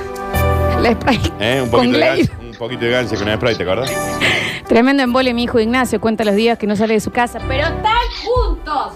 el 0.85 0.94
spray. 0.94 1.20
Eh, 1.38 1.61
Un 1.62 1.70
con 1.70 1.80
poquito, 1.80 1.99
de 1.99 2.04
ganse, 2.06 2.32
un 2.40 2.54
poquito 2.54 2.85
de 2.85 2.90
ganse 2.90 3.16
con 3.16 3.28
el 3.28 3.37
spray, 3.37 3.54
¿te 3.56 3.62
acuerdas? 3.62 3.92
Tremendo 4.66 5.02
embole 5.02 5.32
mi 5.35 5.44
hijo 5.44 5.61
Ignacio. 5.61 6.00
Cuenta 6.00 6.25
los 6.25 6.35
días 6.35 6.58
que 6.58 6.66
no 6.66 6.75
sale 6.75 6.94
de 6.94 7.00
su 7.00 7.11
casa. 7.11 7.38
Pero 7.46 7.62
están 7.64 7.92
juntos. 8.25 8.92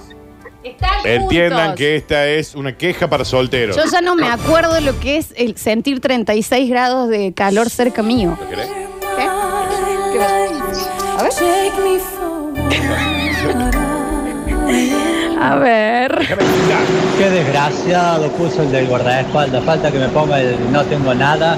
Están 0.64 0.90
Entiendan 1.06 1.60
juntos. 1.60 1.78
que 1.78 1.96
esta 1.96 2.26
es 2.26 2.54
una 2.54 2.76
queja 2.76 3.08
para 3.08 3.24
solteros. 3.24 3.76
Yo 3.76 3.84
ya 3.84 4.00
no 4.00 4.16
me 4.16 4.28
acuerdo 4.28 4.80
lo 4.80 4.98
que 4.98 5.16
es 5.18 5.32
el 5.36 5.56
sentir 5.56 6.00
36 6.00 6.68
grados 6.68 7.08
de 7.08 7.32
calor 7.34 7.70
cerca 7.70 8.02
mío. 8.02 8.36
¿Lo 8.40 8.48
querés? 8.48 8.68
A 15.40 15.56
ver. 15.56 16.18
Qué 17.18 17.30
desgraciado 17.30 18.28
puso 18.32 18.62
el 18.62 18.72
del 18.72 18.86
guardaespaldas. 18.88 19.64
Falta 19.64 19.90
que 19.90 19.98
me 19.98 20.08
ponga 20.08 20.40
el 20.40 20.70
no 20.72 20.84
tengo 20.84 21.14
nada. 21.14 21.56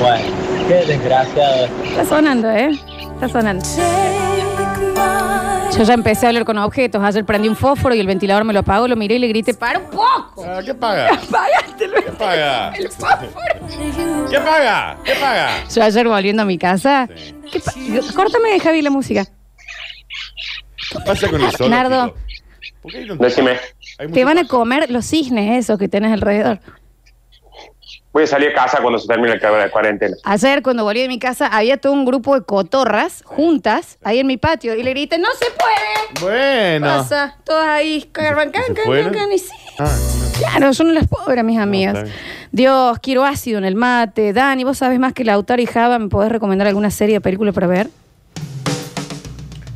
Bueno, 0.00 0.24
qué 0.68 0.84
desgraciado. 0.86 1.66
Está 1.84 2.04
sonando, 2.04 2.50
¿eh? 2.50 2.70
Está 3.14 3.28
sonando. 3.28 3.64
Yo 5.76 5.84
ya 5.84 5.94
empecé 5.94 6.26
a 6.26 6.28
hablar 6.28 6.44
con 6.44 6.58
objetos. 6.58 7.02
Ayer 7.02 7.24
prendí 7.24 7.48
un 7.48 7.56
fósforo 7.56 7.94
y 7.94 8.00
el 8.00 8.06
ventilador 8.06 8.44
me 8.44 8.52
lo 8.52 8.60
apagó, 8.60 8.86
lo 8.88 8.96
miré 8.96 9.14
y 9.16 9.18
le 9.18 9.28
grité, 9.28 9.54
¡para 9.54 9.78
un 9.78 9.86
poco! 9.90 10.44
Ah, 10.46 10.60
¿Qué 10.64 10.74
paga? 10.74 11.08
¡Apágatelo! 11.14 11.94
¿Qué 12.04 12.12
paga? 12.12 12.72
El 12.74 12.88
fósforo. 12.90 14.28
¿Qué 14.30 14.38
paga? 14.38 14.96
¿Qué 15.04 15.12
paga? 15.14 15.50
Yo 15.74 15.82
ayer 15.82 16.08
volviendo 16.08 16.42
a 16.42 16.44
mi 16.44 16.58
casa. 16.58 17.08
Sí. 17.16 17.34
¿qué 17.50 17.60
pa- 17.60 17.72
Córtame, 18.14 18.60
Javi, 18.60 18.82
la 18.82 18.90
música. 18.90 19.24
¿Qué 19.24 20.98
pasa 21.06 21.28
con 21.28 21.40
el 21.40 21.50
sol? 21.52 21.70
Nardo. 21.70 22.14
¿Por 22.82 22.92
qué 22.92 22.98
hay 22.98 23.08
tanto- 23.08 23.24
Decime. 23.24 23.50
hay 23.98 24.06
mucho 24.08 24.14
Te 24.14 24.24
van 24.24 24.38
a 24.38 24.46
comer 24.46 24.90
los 24.90 25.06
cisnes 25.06 25.58
esos 25.64 25.78
que 25.78 25.88
tenés 25.88 26.12
alrededor. 26.12 26.60
Voy 28.12 28.24
a 28.24 28.26
salir 28.26 28.50
a 28.50 28.54
casa 28.54 28.78
cuando 28.82 28.98
se 28.98 29.08
termine 29.08 29.38
de 29.38 29.70
cuarentena. 29.70 30.16
Ayer, 30.24 30.62
cuando 30.62 30.84
volví 30.84 31.00
de 31.00 31.08
mi 31.08 31.18
casa, 31.18 31.46
había 31.46 31.78
todo 31.78 31.94
un 31.94 32.04
grupo 32.04 32.34
de 32.34 32.44
cotorras 32.44 33.22
juntas 33.24 33.98
ahí 34.02 34.18
en 34.18 34.26
mi 34.26 34.36
patio 34.36 34.74
y 34.74 34.82
le 34.82 34.90
grité, 34.90 35.16
¡no 35.16 35.28
se 35.38 35.46
puede! 35.50 36.20
Bueno. 36.20 36.86
Pasa, 36.88 37.36
todas 37.42 37.68
ahí, 37.68 38.08
carrancan, 38.12 38.64
¿Se 38.66 38.74
fueron? 38.82 39.12
carrancan, 39.12 39.32
y 39.32 39.38
sí. 39.38 39.52
Ah, 39.78 39.96
Claro, 40.38 40.72
yo 40.72 40.84
no 40.84 40.92
las 40.92 41.08
puedo 41.08 41.24
ver 41.26 41.38
a 41.38 41.42
mis 41.42 41.58
amigas. 41.58 42.08
Dios, 42.50 42.98
quiero 42.98 43.24
ácido 43.24 43.58
en 43.58 43.64
el 43.64 43.76
mate. 43.76 44.32
Dani, 44.32 44.64
vos 44.64 44.78
sabes 44.78 44.98
más 44.98 45.12
que 45.12 45.24
Lautaro 45.24 45.62
y 45.62 45.66
Java, 45.66 45.98
¿me 45.98 46.08
podés 46.08 46.30
recomendar 46.32 46.66
alguna 46.66 46.90
serie 46.90 47.18
o 47.18 47.20
película 47.20 47.52
para 47.52 47.66
ver? 47.66 47.88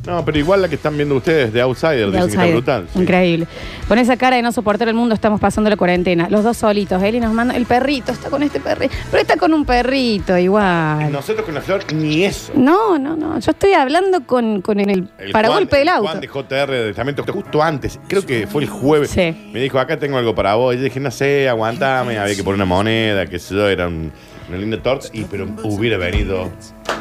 No, 0.07 0.25
pero 0.25 0.39
igual 0.39 0.61
la 0.61 0.67
que 0.69 0.75
están 0.75 0.95
viendo 0.97 1.15
ustedes 1.15 1.53
de 1.53 1.61
Outsider, 1.61 2.05
The 2.11 2.17
dicen 2.17 2.21
que 2.21 2.27
está 2.29 2.41
Outsider. 2.41 2.53
brutal. 2.53 2.87
sí. 2.93 2.99
Increíble. 3.01 3.47
Con 3.87 3.99
esa 3.99 4.17
cara 4.17 4.35
de 4.37 4.41
no 4.41 4.51
soportar 4.51 4.87
el 4.87 4.93
mundo 4.95 5.13
estamos 5.13 5.39
pasando 5.39 5.69
la 5.69 5.77
cuarentena. 5.77 6.27
Los 6.29 6.43
dos 6.43 6.57
solitos. 6.57 7.01
Eli 7.03 7.19
nos 7.19 7.33
manda 7.33 7.55
el 7.55 7.65
perrito, 7.65 8.11
está 8.11 8.29
con 8.29 8.41
este 8.43 8.59
perrito. 8.59 8.93
Pero 9.11 9.21
está 9.21 9.37
con 9.37 9.53
un 9.53 9.65
perrito 9.65 10.37
igual. 10.37 11.11
Nosotros 11.11 11.45
con 11.45 11.53
la 11.53 11.61
flor, 11.61 11.81
ni 11.93 12.23
eso. 12.23 12.51
No, 12.55 12.97
no, 12.97 13.15
no. 13.15 13.39
Yo 13.39 13.51
estoy 13.51 13.73
hablando 13.73 14.25
con, 14.25 14.61
con 14.61 14.79
el, 14.79 15.07
El 15.19 15.31
paragolpe 15.31 15.69
Juan- 15.69 15.79
del 15.79 15.81
el 15.81 15.89
auto. 15.89 16.07
Juan 16.07 16.21
de 16.21 16.27
JR 16.27 16.71
de 16.71 16.87
Testamento, 16.87 17.23
justo 17.31 17.61
antes, 17.61 17.99
creo 18.07 18.25
que 18.25 18.47
fue 18.47 18.63
el 18.63 18.69
jueves. 18.69 19.11
Sí. 19.11 19.49
Me 19.53 19.59
dijo, 19.59 19.79
acá 19.79 19.97
tengo 19.97 20.17
algo 20.17 20.33
para 20.33 20.55
vos. 20.55 20.73
Y 20.73 20.77
yo 20.77 20.83
dije, 20.85 20.99
no 20.99 21.11
sé, 21.11 21.47
aguantame, 21.49 22.17
había 22.17 22.35
que 22.35 22.43
poner 22.43 22.55
una 22.55 22.65
moneda, 22.65 23.25
que 23.25 23.39
sé 23.39 23.53
yo, 23.55 23.67
era 23.67 23.87
un. 23.87 24.11
Una 24.49 24.57
linda 24.57 24.81
torta, 24.81 25.07
y 25.13 25.23
pero 25.25 25.45
hubiera 25.63 25.97
venido 25.97 26.49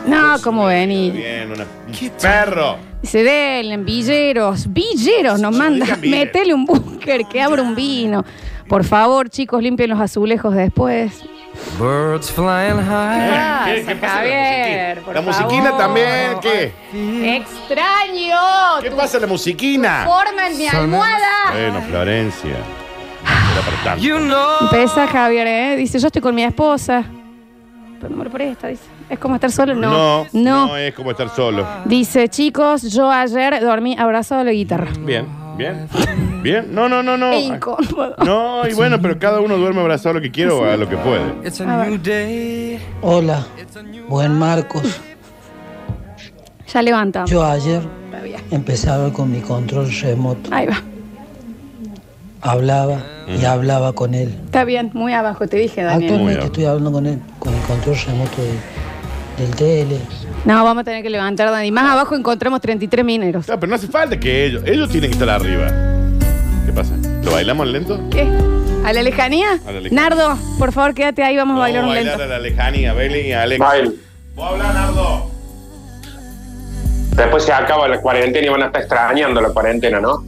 No, 0.07 0.37
¿cómo 0.43 0.67
venir? 0.67 1.13
bien, 1.13 1.53
una- 1.53 1.65
un 1.65 2.11
perro. 2.21 2.77
Dice, 3.03 3.23
denle, 3.23 3.77
villeros, 3.79 4.73
villeros 4.73 5.39
nos 5.41 5.55
manda. 5.57 5.85
digan 5.85 6.01
villeros. 6.01 6.27
Metele 6.27 6.55
un 6.55 6.65
búnker, 6.65 7.25
que 7.27 7.41
abra 7.43 7.63
un 7.63 7.75
vino. 7.75 8.25
Por 8.69 8.83
favor, 8.85 9.29
chicos, 9.31 9.63
limpien 9.63 9.91
los 9.91 10.01
azulejos 10.01 10.55
después. 10.55 11.23
Birds 11.79 12.31
flying 12.33 12.85
high. 12.85 13.65
¿Qué, 13.77 13.85
qué 13.87 13.97
pasa 13.97 14.15
Javier, 14.17 14.97
la 14.97 15.03
musiquina? 15.03 15.15
¿La 15.15 15.21
musiquina 15.23 15.65
favor. 15.71 15.79
también? 15.79 16.41
¿Qué? 16.43 17.37
¡Extraño! 17.37 18.37
¿Qué 18.83 18.91
tu 18.91 18.97
pasa 18.97 19.19
la 19.19 19.27
musiquina? 19.27 20.05
forma 20.07 20.49
en 20.49 20.59
mi 20.59 20.67
almohada! 20.67 21.53
Bueno, 21.53 21.81
Florencia. 21.89 22.51
Era 22.51 23.61
para 23.65 23.77
tanto. 23.85 24.05
You 24.05 24.19
know. 24.19 24.59
Empieza 24.63 25.07
Javier, 25.07 25.47
¿eh? 25.47 25.77
Dice, 25.77 25.99
yo 25.99 26.09
estoy 26.09 26.21
con 26.23 26.35
mi 26.35 26.43
esposa. 26.45 27.05
Pero 28.01 28.11
no 28.11 28.17
me 28.17 28.25
lo 28.25 28.31
presta, 28.31 28.69
dice. 28.69 28.83
¿Es 29.09 29.19
como 29.19 29.35
estar 29.37 29.51
solo? 29.51 29.75
No. 29.75 29.91
No, 29.91 30.27
No. 30.33 30.67
no 30.69 30.77
es 30.77 30.95
como 30.95 31.11
estar 31.11 31.29
solo. 31.31 31.67
Dice, 31.87 32.29
chicos, 32.29 32.83
yo 32.93 33.11
ayer 33.11 33.61
dormí 33.61 33.97
abrazado 33.99 34.43
a 34.43 34.45
la 34.45 34.53
guitarra. 34.53 34.89
Bien, 35.01 35.27
bien. 35.57 35.89
Bien. 36.43 36.67
No, 36.75 36.89
no, 36.89 37.03
no, 37.03 37.17
no. 37.17 37.33
Es 37.33 37.45
incómodo. 37.45 38.15
No, 38.25 38.69
y 38.69 38.75
bueno, 38.75 39.01
pero 39.01 39.19
cada 39.19 39.41
uno 39.41 39.57
duerme 39.57 39.81
abrazado 39.81 40.11
a 40.11 40.15
lo 40.15 40.21
que 40.21 40.31
quiere 40.31 40.51
o 40.53 40.65
a 40.65 40.77
lo 40.77 40.89
que 40.89 40.97
puede. 40.97 41.23
It's 41.45 41.61
A 41.61 41.75
a 41.75 41.79
ver. 41.79 41.89
new 41.89 41.99
day. 42.03 42.79
Hola, 43.03 43.45
buen 44.09 44.33
Marcos. 44.39 45.01
Ya 46.73 46.83
levantamos. 46.83 47.31
Yo 47.31 47.45
ayer 47.45 47.81
empecé 48.51 48.91
a 48.91 48.97
hablar 48.97 49.13
con 49.13 49.31
mi 49.31 49.41
control 49.41 49.91
remoto. 50.03 50.51
Ahí 50.53 50.67
va. 50.67 50.83
Hablaba 52.43 52.99
y 53.27 53.45
hablaba 53.45 53.93
con 53.93 54.15
él. 54.15 54.29
Está 54.45 54.63
bien, 54.65 54.91
muy 54.93 55.13
abajo, 55.15 55.49
te 55.49 55.57
dije, 55.57 55.83
Daniel. 55.83 56.13
Actualmente 56.13 56.45
estoy 56.47 56.65
hablando 56.67 56.93
con 56.93 57.07
él, 57.07 57.21
con 57.41 57.53
el 57.67 57.75
control 57.75 57.97
remoto 58.07 58.43
de- 58.43 59.43
del 59.45 59.55
tele. 59.57 59.99
No, 60.45 60.65
vamos 60.65 60.83
a 60.83 60.85
tener 60.85 61.03
que 61.03 61.11
levantar, 61.11 61.51
Dani. 61.51 61.71
Más 61.71 61.91
abajo 61.93 62.15
encontramos 62.15 62.61
33 62.61 63.05
mineros. 63.05 63.49
No, 63.49 63.59
pero 63.61 63.69
no 63.71 63.77
hace 63.77 63.89
falta 63.89 64.19
que 64.19 64.47
ellos. 64.47 64.63
Ellos 64.67 64.89
tienen 64.89 65.11
que 65.11 65.15
estar 65.15 65.29
arriba. 65.29 65.67
¿Qué 66.65 66.73
pasa? 66.73 66.95
¿Lo 67.23 67.33
bailamos 67.33 67.67
lento? 67.67 68.01
¿Qué? 68.11 68.27
¿A 68.85 68.93
la 68.93 69.03
lejanía? 69.03 69.61
A 69.67 69.73
la 69.73 69.81
lejanía. 69.81 69.91
Nardo, 69.91 70.39
por 70.59 70.73
favor, 70.73 70.95
quédate 70.95 71.23
ahí, 71.25 71.37
vamos 71.37 71.57
a 71.57 71.61
bailar 71.61 71.85
un 71.85 71.91
bailar 71.91 72.19
lento. 72.19 72.23
a 72.23 72.27
la 72.27 72.39
lejanía, 72.39 72.93
Beli 72.93 73.21
y 73.21 73.33
Alex. 73.33 73.59
Bail. 73.59 74.01
¿Vos 74.35 74.53
hablar, 74.53 74.75
Nardo? 74.75 75.31
Después 77.17 77.45
se 77.45 77.53
acaba 77.53 77.89
la 77.89 78.01
cuarentena 78.01 78.47
y 78.47 78.51
van 78.51 78.63
a 78.63 78.67
estar 78.67 78.83
extrañando 78.83 79.41
la 79.41 79.49
cuarentena, 79.49 80.01
¿no? 80.01 80.25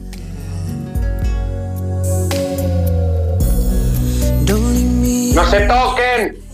¡No 5.35 5.45
se 5.45 5.59
toquen! 5.67 6.48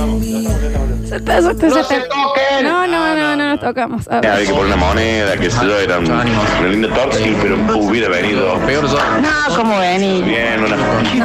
Ya 0.00 1.16
está, 1.16 1.40
ya 1.40 1.50
está, 1.50 1.68
ya 1.68 1.74
¡No 1.74 1.80
está. 1.80 1.94
se 1.94 2.00
toquen! 2.02 2.64
No, 2.64 2.86
no, 2.86 3.16
no, 3.16 3.36
no, 3.36 3.48
nos 3.50 3.60
tocamos. 3.60 4.06
A 4.08 4.20
ver. 4.20 4.30
Había 4.30 4.46
que 4.46 4.52
poner 4.52 4.66
una 4.66 4.76
moneda, 4.76 5.36
que 5.36 5.50
se 5.50 5.64
yo, 5.66 5.78
era 5.78 5.98
un- 5.98 6.06
una 6.10 6.24
linda 6.70 6.88
sí, 7.12 7.36
pero 7.42 7.56
hubiera 7.78 8.08
venido. 8.08 8.54
Peor 8.66 8.84
No, 8.84 9.56
¿cómo 9.56 9.78
venís? 9.78 10.24
Bien, 10.24 10.62
una. 10.64 10.76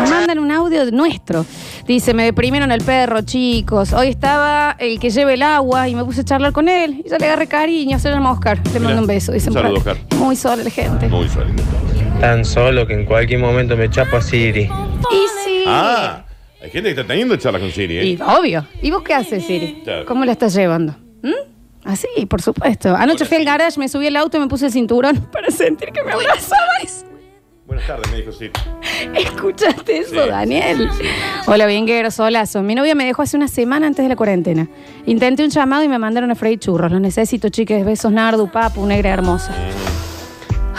Nos 0.01 0.10
mandan 0.10 0.39
un 0.39 0.51
audio 0.51 0.89
nuestro. 0.91 1.46
Dice, 1.86 2.13
me 2.15 2.24
deprimieron 2.24 2.72
el 2.72 2.82
perro, 2.84 3.22
chicos. 3.22 3.94
Hoy 3.94 4.08
estaba 4.08 4.75
el 4.79 5.00
que 5.00 5.12
lleva 5.12 5.34
el 5.34 5.44
agua 5.44 5.88
y 5.88 5.94
me 5.96 6.03
puse 6.03 6.22
a 6.22 6.25
charlar 6.25 6.51
con 6.51 6.67
él. 6.67 7.03
Y 7.05 7.10
yo 7.10 7.17
le 7.17 7.25
agarré 7.27 7.46
cariño. 7.48 8.00
Se 8.00 8.10
llama 8.10 8.32
Oscar. 8.32 8.60
Le 8.74 8.79
mando 8.79 9.01
un 9.01 9.08
beso. 9.08 9.32
Dicen 9.32 9.50
Un 9.55 9.62
saludo. 9.62 9.77
Oscar. 9.77 9.98
Muy 10.17 10.36
sola 10.36 10.63
la 10.63 10.70
gente. 10.72 11.08
Muy 11.08 11.27
torta. 11.27 11.53
Tan 12.20 12.44
solo 12.44 12.88
que 12.88 12.94
en 12.96 13.05
cualquier 13.05 13.39
momento 13.39 13.77
me 13.77 13.88
chapo 13.89 14.17
a 14.17 14.22
Siri. 14.22 14.63
Y 14.63 14.67
sí. 15.46 15.63
Ah, 15.67 16.24
hay 16.65 16.72
gente 16.72 16.95
que 16.95 17.00
está 17.01 17.05
teniendo 17.07 17.36
charlas 17.38 17.62
con 17.62 17.72
Siri, 17.72 17.98
¿eh? 18.00 18.05
Y 18.05 18.19
obvio. 18.19 18.65
¿Y 18.81 18.89
vos 18.89 19.03
qué 19.03 19.13
haces, 19.13 19.45
Siri? 19.45 19.81
Claro. 19.84 20.05
¿Cómo 20.07 20.25
la 20.25 20.31
estás 20.31 20.55
llevando? 20.55 20.95
¿Mm? 21.22 21.31
Así, 21.84 22.07
por 22.27 22.41
supuesto. 22.41 22.95
Anoche 22.95 23.24
fui 23.25 23.38
al 23.38 23.45
garage, 23.45 23.79
me 23.79 23.88
subí 23.88 24.07
al 24.07 24.15
auto 24.15 24.38
y 24.38 24.39
me 24.39 24.48
puse 24.48 24.65
el 24.65 24.72
cinturón 24.72 25.27
para 25.31 25.51
sentir 25.51 25.91
que 25.91 26.03
me 26.03 26.12
abrazabas. 26.13 27.05
Buenas 27.67 27.86
tardes, 27.86 28.12
me 28.12 28.17
dijo 28.17 28.31
Siri. 28.31 28.51
¿Escuchaste 29.15 30.00
eso, 30.00 30.24
Sí, 30.24 30.29
Daniel? 30.29 30.89
Hola, 31.45 31.67
Vienguero, 31.67 32.10
solazo. 32.10 32.63
Mi 32.63 32.74
novia 32.74 32.95
me 32.95 33.05
dejó 33.05 33.22
hace 33.22 33.38
una 33.38 33.48
semana 33.48 33.86
antes 33.86 34.03
de 34.03 34.10
la 34.10 34.15
cuarentena. 34.15 34.67
Intenté 35.05 35.43
un 35.43 35.51
llamado 35.51 35.84
y 35.84 35.88
me 35.88 36.00
mandaron 36.00 36.31
a 36.31 36.36
freír 36.36 36.57
churros. 36.57 36.91
Los 36.91 37.00
necesito, 37.01 37.50
chiques. 37.50 37.86
Besos, 37.86 38.12
Nardu, 38.12 38.51
Papu, 38.51 38.88
negra 38.88 39.12
hermosa. 39.12 39.53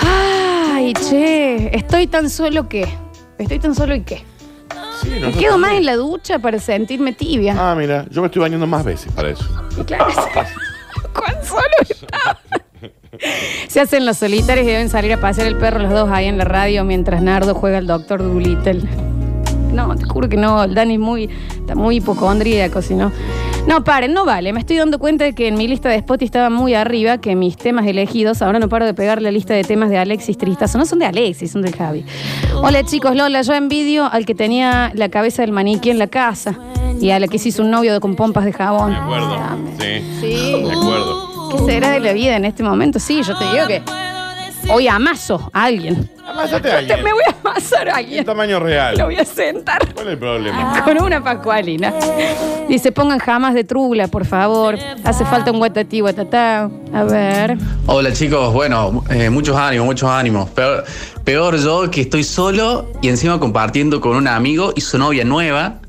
Ay, 0.02 0.92
che. 0.94 1.76
Estoy 1.76 2.08
tan 2.08 2.28
solo 2.28 2.68
que. 2.68 2.88
Estoy 3.38 3.60
tan 3.60 3.74
solo 3.76 3.94
y 3.94 4.00
qué. 4.00 4.24
Sí, 5.02 5.08
Me 5.10 5.20
nosotros 5.20 5.42
quedo 5.42 5.58
más 5.58 5.70
también. 5.70 5.76
en 5.82 5.86
la 5.86 5.96
ducha 5.96 6.38
para 6.38 6.58
sentirme 6.58 7.12
tibia. 7.12 7.54
Ah, 7.58 7.74
mira, 7.74 8.06
yo 8.10 8.20
me 8.22 8.26
estoy 8.26 8.42
bañando 8.42 8.66
más 8.66 8.84
veces 8.84 9.12
para 9.12 9.30
eso. 9.30 9.44
Y 9.80 9.84
claro, 9.84 10.06
¿cuán 11.12 11.44
solo 11.44 11.62
estaba? 11.88 12.38
Se 13.68 13.80
hacen 13.80 14.04
los 14.04 14.18
solitarios 14.18 14.66
y 14.66 14.70
deben 14.70 14.90
salir 14.90 15.12
a 15.14 15.20
pasear 15.20 15.46
el 15.46 15.56
perro 15.56 15.78
los 15.80 15.90
dos 15.90 16.10
ahí 16.10 16.26
en 16.26 16.36
la 16.38 16.44
radio 16.44 16.84
mientras 16.84 17.22
Nardo 17.22 17.54
juega 17.54 17.78
al 17.78 17.86
doctor 17.86 18.22
Doolittle. 18.22 18.82
No, 19.76 19.94
te 19.94 20.06
juro 20.06 20.28
que 20.28 20.38
no, 20.38 20.64
el 20.64 20.74
Dani 20.74 20.96
muy, 20.96 21.28
está 21.58 21.74
muy 21.74 21.96
hipocondríaco, 21.96 22.80
si 22.80 22.94
no. 22.94 23.12
No, 23.66 23.84
paren, 23.84 24.14
no 24.14 24.24
vale. 24.24 24.52
Me 24.54 24.60
estoy 24.60 24.76
dando 24.76 24.98
cuenta 24.98 25.24
de 25.24 25.34
que 25.34 25.48
en 25.48 25.56
mi 25.56 25.68
lista 25.68 25.90
de 25.90 25.96
Spotify 25.96 26.24
estaba 26.24 26.50
muy 26.50 26.72
arriba, 26.72 27.18
que 27.18 27.34
mis 27.34 27.58
temas 27.58 27.86
elegidos, 27.86 28.40
ahora 28.40 28.58
no 28.58 28.70
paro 28.70 28.86
de 28.86 28.94
pegar 28.94 29.20
la 29.20 29.30
lista 29.30 29.52
de 29.52 29.64
temas 29.64 29.90
de 29.90 29.98
Alexis 29.98 30.38
Tristazo. 30.38 30.78
No 30.78 30.86
son 30.86 31.00
de 31.00 31.04
Alexis, 31.04 31.52
son 31.52 31.60
del 31.60 31.76
Javi. 31.76 32.06
Hola 32.54 32.84
chicos, 32.84 33.14
Lola, 33.14 33.42
yo 33.42 33.52
envidio 33.52 34.10
al 34.10 34.24
que 34.24 34.34
tenía 34.34 34.92
la 34.94 35.10
cabeza 35.10 35.42
del 35.42 35.52
maniquí 35.52 35.90
en 35.90 35.98
la 35.98 36.06
casa 36.06 36.58
y 36.98 37.10
a 37.10 37.20
la 37.20 37.28
que 37.28 37.38
se 37.38 37.50
hizo 37.50 37.62
un 37.62 37.70
novio 37.70 38.00
con 38.00 38.16
pompas 38.16 38.46
de 38.46 38.54
jabón. 38.54 38.92
De 38.92 38.96
acuerdo. 38.96 39.36
Sí. 39.78 40.02
Sí. 40.20 40.62
De 40.64 40.72
acuerdo. 40.72 41.50
¿Qué 41.50 41.72
será 41.72 41.90
de 41.90 42.00
la 42.00 42.12
vida 42.14 42.36
en 42.36 42.46
este 42.46 42.62
momento? 42.62 42.98
Sí, 42.98 43.22
yo 43.22 43.36
te 43.36 43.44
digo 43.44 43.66
que 43.66 43.82
hoy 44.72 44.88
amaso 44.88 45.50
a 45.52 45.64
alguien. 45.64 46.08
Amásate 46.38 46.68
a 46.68 46.70
Te- 46.72 46.76
alguien. 46.76 47.02
Me 47.04 47.12
voy 47.12 47.22
a 47.26 47.34
amasar 47.50 47.88
a 47.88 47.90
En 47.92 47.96
alguien. 47.96 48.24
tamaño 48.24 48.60
real. 48.60 48.96
Lo 48.98 49.04
voy 49.06 49.16
a 49.16 49.24
sentar 49.24 49.78
¿Cuál 49.94 50.06
es 50.08 50.12
el 50.12 50.18
problema? 50.18 50.82
con 50.84 51.02
una 51.02 51.22
pascualina. 51.22 51.92
Dice, 52.68 52.92
pongan 52.92 53.18
jamás 53.18 53.54
de 53.54 53.64
trula, 53.64 54.08
por 54.08 54.24
favor. 54.26 54.76
Hace 55.04 55.24
falta 55.24 55.50
un 55.52 55.58
guatatí, 55.58 56.00
guatatá. 56.00 56.68
A 56.92 57.02
ver. 57.04 57.56
Hola 57.86 58.12
chicos, 58.12 58.52
bueno, 58.52 59.04
eh, 59.10 59.30
muchos 59.30 59.56
ánimos, 59.56 59.86
muchos 59.86 60.10
ánimos. 60.10 60.50
Peor, 60.50 60.84
peor 61.24 61.56
yo 61.58 61.90
que 61.90 62.02
estoy 62.02 62.24
solo 62.24 62.90
y 63.02 63.08
encima 63.08 63.38
compartiendo 63.38 64.00
con 64.00 64.16
un 64.16 64.26
amigo 64.28 64.72
y 64.74 64.80
su 64.80 64.98
novia 64.98 65.24
nueva, 65.24 65.80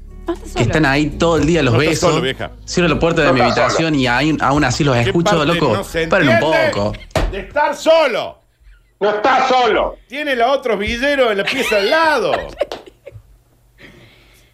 que 0.56 0.64
están 0.64 0.86
ahí 0.86 1.08
todo 1.12 1.38
el 1.38 1.46
día 1.48 1.64
los 1.64 1.74
No 1.74 1.80
besos. 1.80 2.10
solo, 2.12 2.22
vieja. 2.22 2.52
Cierro 2.68 2.90
la 2.90 3.00
puerta 3.00 3.22
de 3.22 3.28
No 3.28 3.34
mi 3.34 3.42
habitación 3.42 3.96
y 3.96 4.08
ahí- 4.08 4.38
aún 4.42 4.64
así 4.64 4.84
los 4.84 4.96
¿Qué 4.96 5.02
escucho, 5.04 5.46
loco. 5.46 5.74
no 5.78 6.10
Paren 6.10 6.30
un 6.30 6.40
poco. 6.40 6.94
De 7.32 7.40
estar 7.40 7.76
solo. 7.76 8.37
¡No 9.00 9.10
estás 9.12 9.48
solo! 9.48 9.98
Tiene 10.08 10.36
los 10.36 10.50
otros 10.50 10.80
villeros 10.80 11.32
en 11.32 11.38
la 11.38 11.44
pieza 11.44 11.78
al 11.78 11.90
lado. 11.90 12.32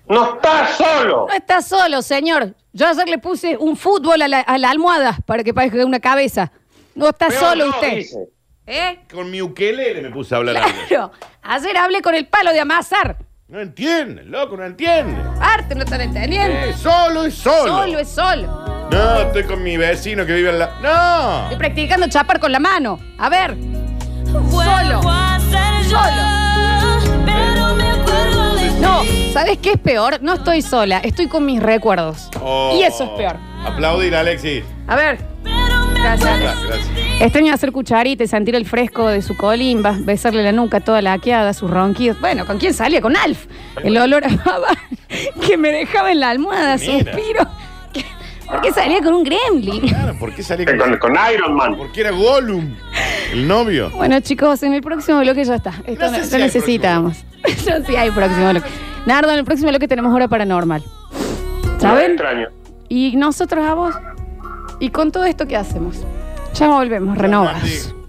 ¡No 0.07 0.35
estás 0.35 0.77
solo! 0.77 1.25
No 1.29 1.33
está 1.33 1.61
solo, 1.61 2.01
señor. 2.01 2.53
Yo 2.73 2.87
ayer 2.87 3.07
le 3.07 3.19
puse 3.19 3.55
un 3.57 3.77
fútbol 3.77 4.21
a 4.21 4.27
la, 4.27 4.39
a 4.41 4.57
la 4.57 4.69
almohada 4.69 5.17
para 5.25 5.43
que 5.43 5.53
parezca 5.53 5.85
una 5.85 5.99
cabeza. 5.99 6.51
No 6.95 7.09
está 7.09 7.27
Peor 7.29 7.39
solo 7.39 7.65
no, 7.65 7.71
usted. 7.71 7.95
dice. 7.95 8.17
¿Eh? 8.67 8.99
Con 9.13 9.29
mi 9.31 9.41
ukelele 9.41 10.01
me 10.01 10.09
puse 10.09 10.33
a 10.35 10.37
hablar. 10.39 10.57
algo. 10.57 10.77
Claro. 10.87 11.11
Ayer 11.41 11.77
hablé 11.77 12.01
con 12.01 12.15
el 12.15 12.27
palo 12.27 12.51
de 12.51 12.59
amasar. 12.59 13.17
No 13.47 13.59
entiende, 13.61 14.23
loco, 14.23 14.57
no 14.57 14.65
entiende. 14.65 15.21
Arte, 15.39 15.75
no 15.75 15.83
están 15.83 16.01
entendiendo. 16.01 16.57
Eh, 16.57 16.73
solo 16.73 17.25
es 17.25 17.35
solo. 17.35 17.67
Solo 17.81 17.99
es 17.99 18.07
solo. 18.09 18.87
No, 18.89 19.19
estoy 19.21 19.43
con 19.43 19.61
mi 19.63 19.77
vecino 19.77 20.25
que 20.25 20.33
vive 20.33 20.49
al 20.49 20.59
lado. 20.59 20.73
No. 20.81 21.43
Estoy 21.43 21.57
practicando 21.57 22.07
chapar 22.09 22.39
con 22.39 22.51
la 22.51 22.59
mano. 22.59 22.99
A 23.17 23.29
ver. 23.29 23.55
Solo. 24.33 25.01
Solo. 25.89 26.23
No, 28.79 29.01
¿sabes 29.31 29.57
qué 29.59 29.73
es 29.73 29.79
peor? 29.79 30.19
No 30.21 30.33
estoy 30.33 30.61
sola, 30.61 30.99
estoy 30.99 31.27
con 31.27 31.45
mis 31.45 31.61
recuerdos. 31.61 32.29
Oh. 32.41 32.75
Y 32.77 32.83
eso 32.83 33.03
es 33.03 33.09
peor. 33.11 33.37
Aplaudir, 33.65 34.15
Alexis. 34.15 34.63
A 34.87 34.95
ver. 34.95 35.19
Gracias. 35.43 36.39
Gracias, 36.39 36.65
gracias. 36.65 36.89
Extraño 37.21 37.53
hacer 37.53 37.71
cucharita 37.71 38.23
y 38.23 38.27
sentir 38.27 38.55
el 38.55 38.65
fresco 38.65 39.07
de 39.07 39.21
su 39.21 39.37
colimba, 39.37 39.95
besarle 39.99 40.43
la 40.43 40.51
nuca 40.51 40.81
toda 40.81 41.01
laqueada, 41.01 41.53
sus 41.53 41.69
ronquidos. 41.69 42.19
Bueno, 42.19 42.45
¿con 42.45 42.57
quién 42.57 42.73
salía? 42.73 42.99
Con 42.99 43.15
Alf. 43.15 43.45
El 43.83 43.95
olor 43.97 44.25
a 44.25 44.29
baba 44.43 44.67
que 45.47 45.55
me 45.57 45.69
dejaba 45.71 46.11
en 46.11 46.19
la 46.19 46.31
almohada, 46.31 46.75
Mira. 46.77 47.13
suspiro. 47.13 47.47
¿Por 48.47 48.61
qué 48.61 48.73
salía 48.73 49.01
con 49.01 49.13
un 49.13 49.23
gremlin? 49.23 49.87
Claro, 49.87 50.17
¿por 50.19 50.33
qué 50.35 50.43
salí 50.43 50.65
Con, 50.65 50.77
con, 50.77 50.97
con 50.97 51.13
Iron 51.33 51.55
Man. 51.55 51.77
Porque 51.77 52.01
era 52.01 52.11
Gollum, 52.11 52.75
el 53.33 53.47
novio. 53.47 53.89
Bueno, 53.91 54.19
chicos, 54.21 54.63
en 54.63 54.73
el 54.73 54.81
próximo 54.81 55.19
bloque 55.19 55.43
ya 55.43 55.55
está. 55.55 55.73
Esto 55.85 56.05
No 56.05 56.11
sé 56.11 56.19
no- 56.19 56.25
si 56.25 56.35
hay 56.35 56.41
necesitamos. 56.43 57.25
no, 57.67 57.85
sí 57.87 57.95
hay 57.95 58.11
próximo 58.11 58.49
bloque. 58.49 58.69
Nardo, 59.05 59.31
en 59.31 59.39
el 59.39 59.45
próximo 59.45 59.69
bloque 59.69 59.87
tenemos 59.87 60.13
hora 60.13 60.27
paranormal. 60.27 60.83
No 60.83 61.79
¿Saben? 61.79 62.11
extraño. 62.11 62.47
Y 62.89 63.15
nosotros 63.17 63.65
a 63.65 63.73
vos. 63.73 63.95
¿Y 64.79 64.89
con 64.89 65.11
todo 65.11 65.25
esto 65.25 65.47
qué 65.47 65.55
hacemos? 65.57 65.97
Ya 66.53 66.67
volvemos. 66.69 67.17
Martín. 67.17 68.02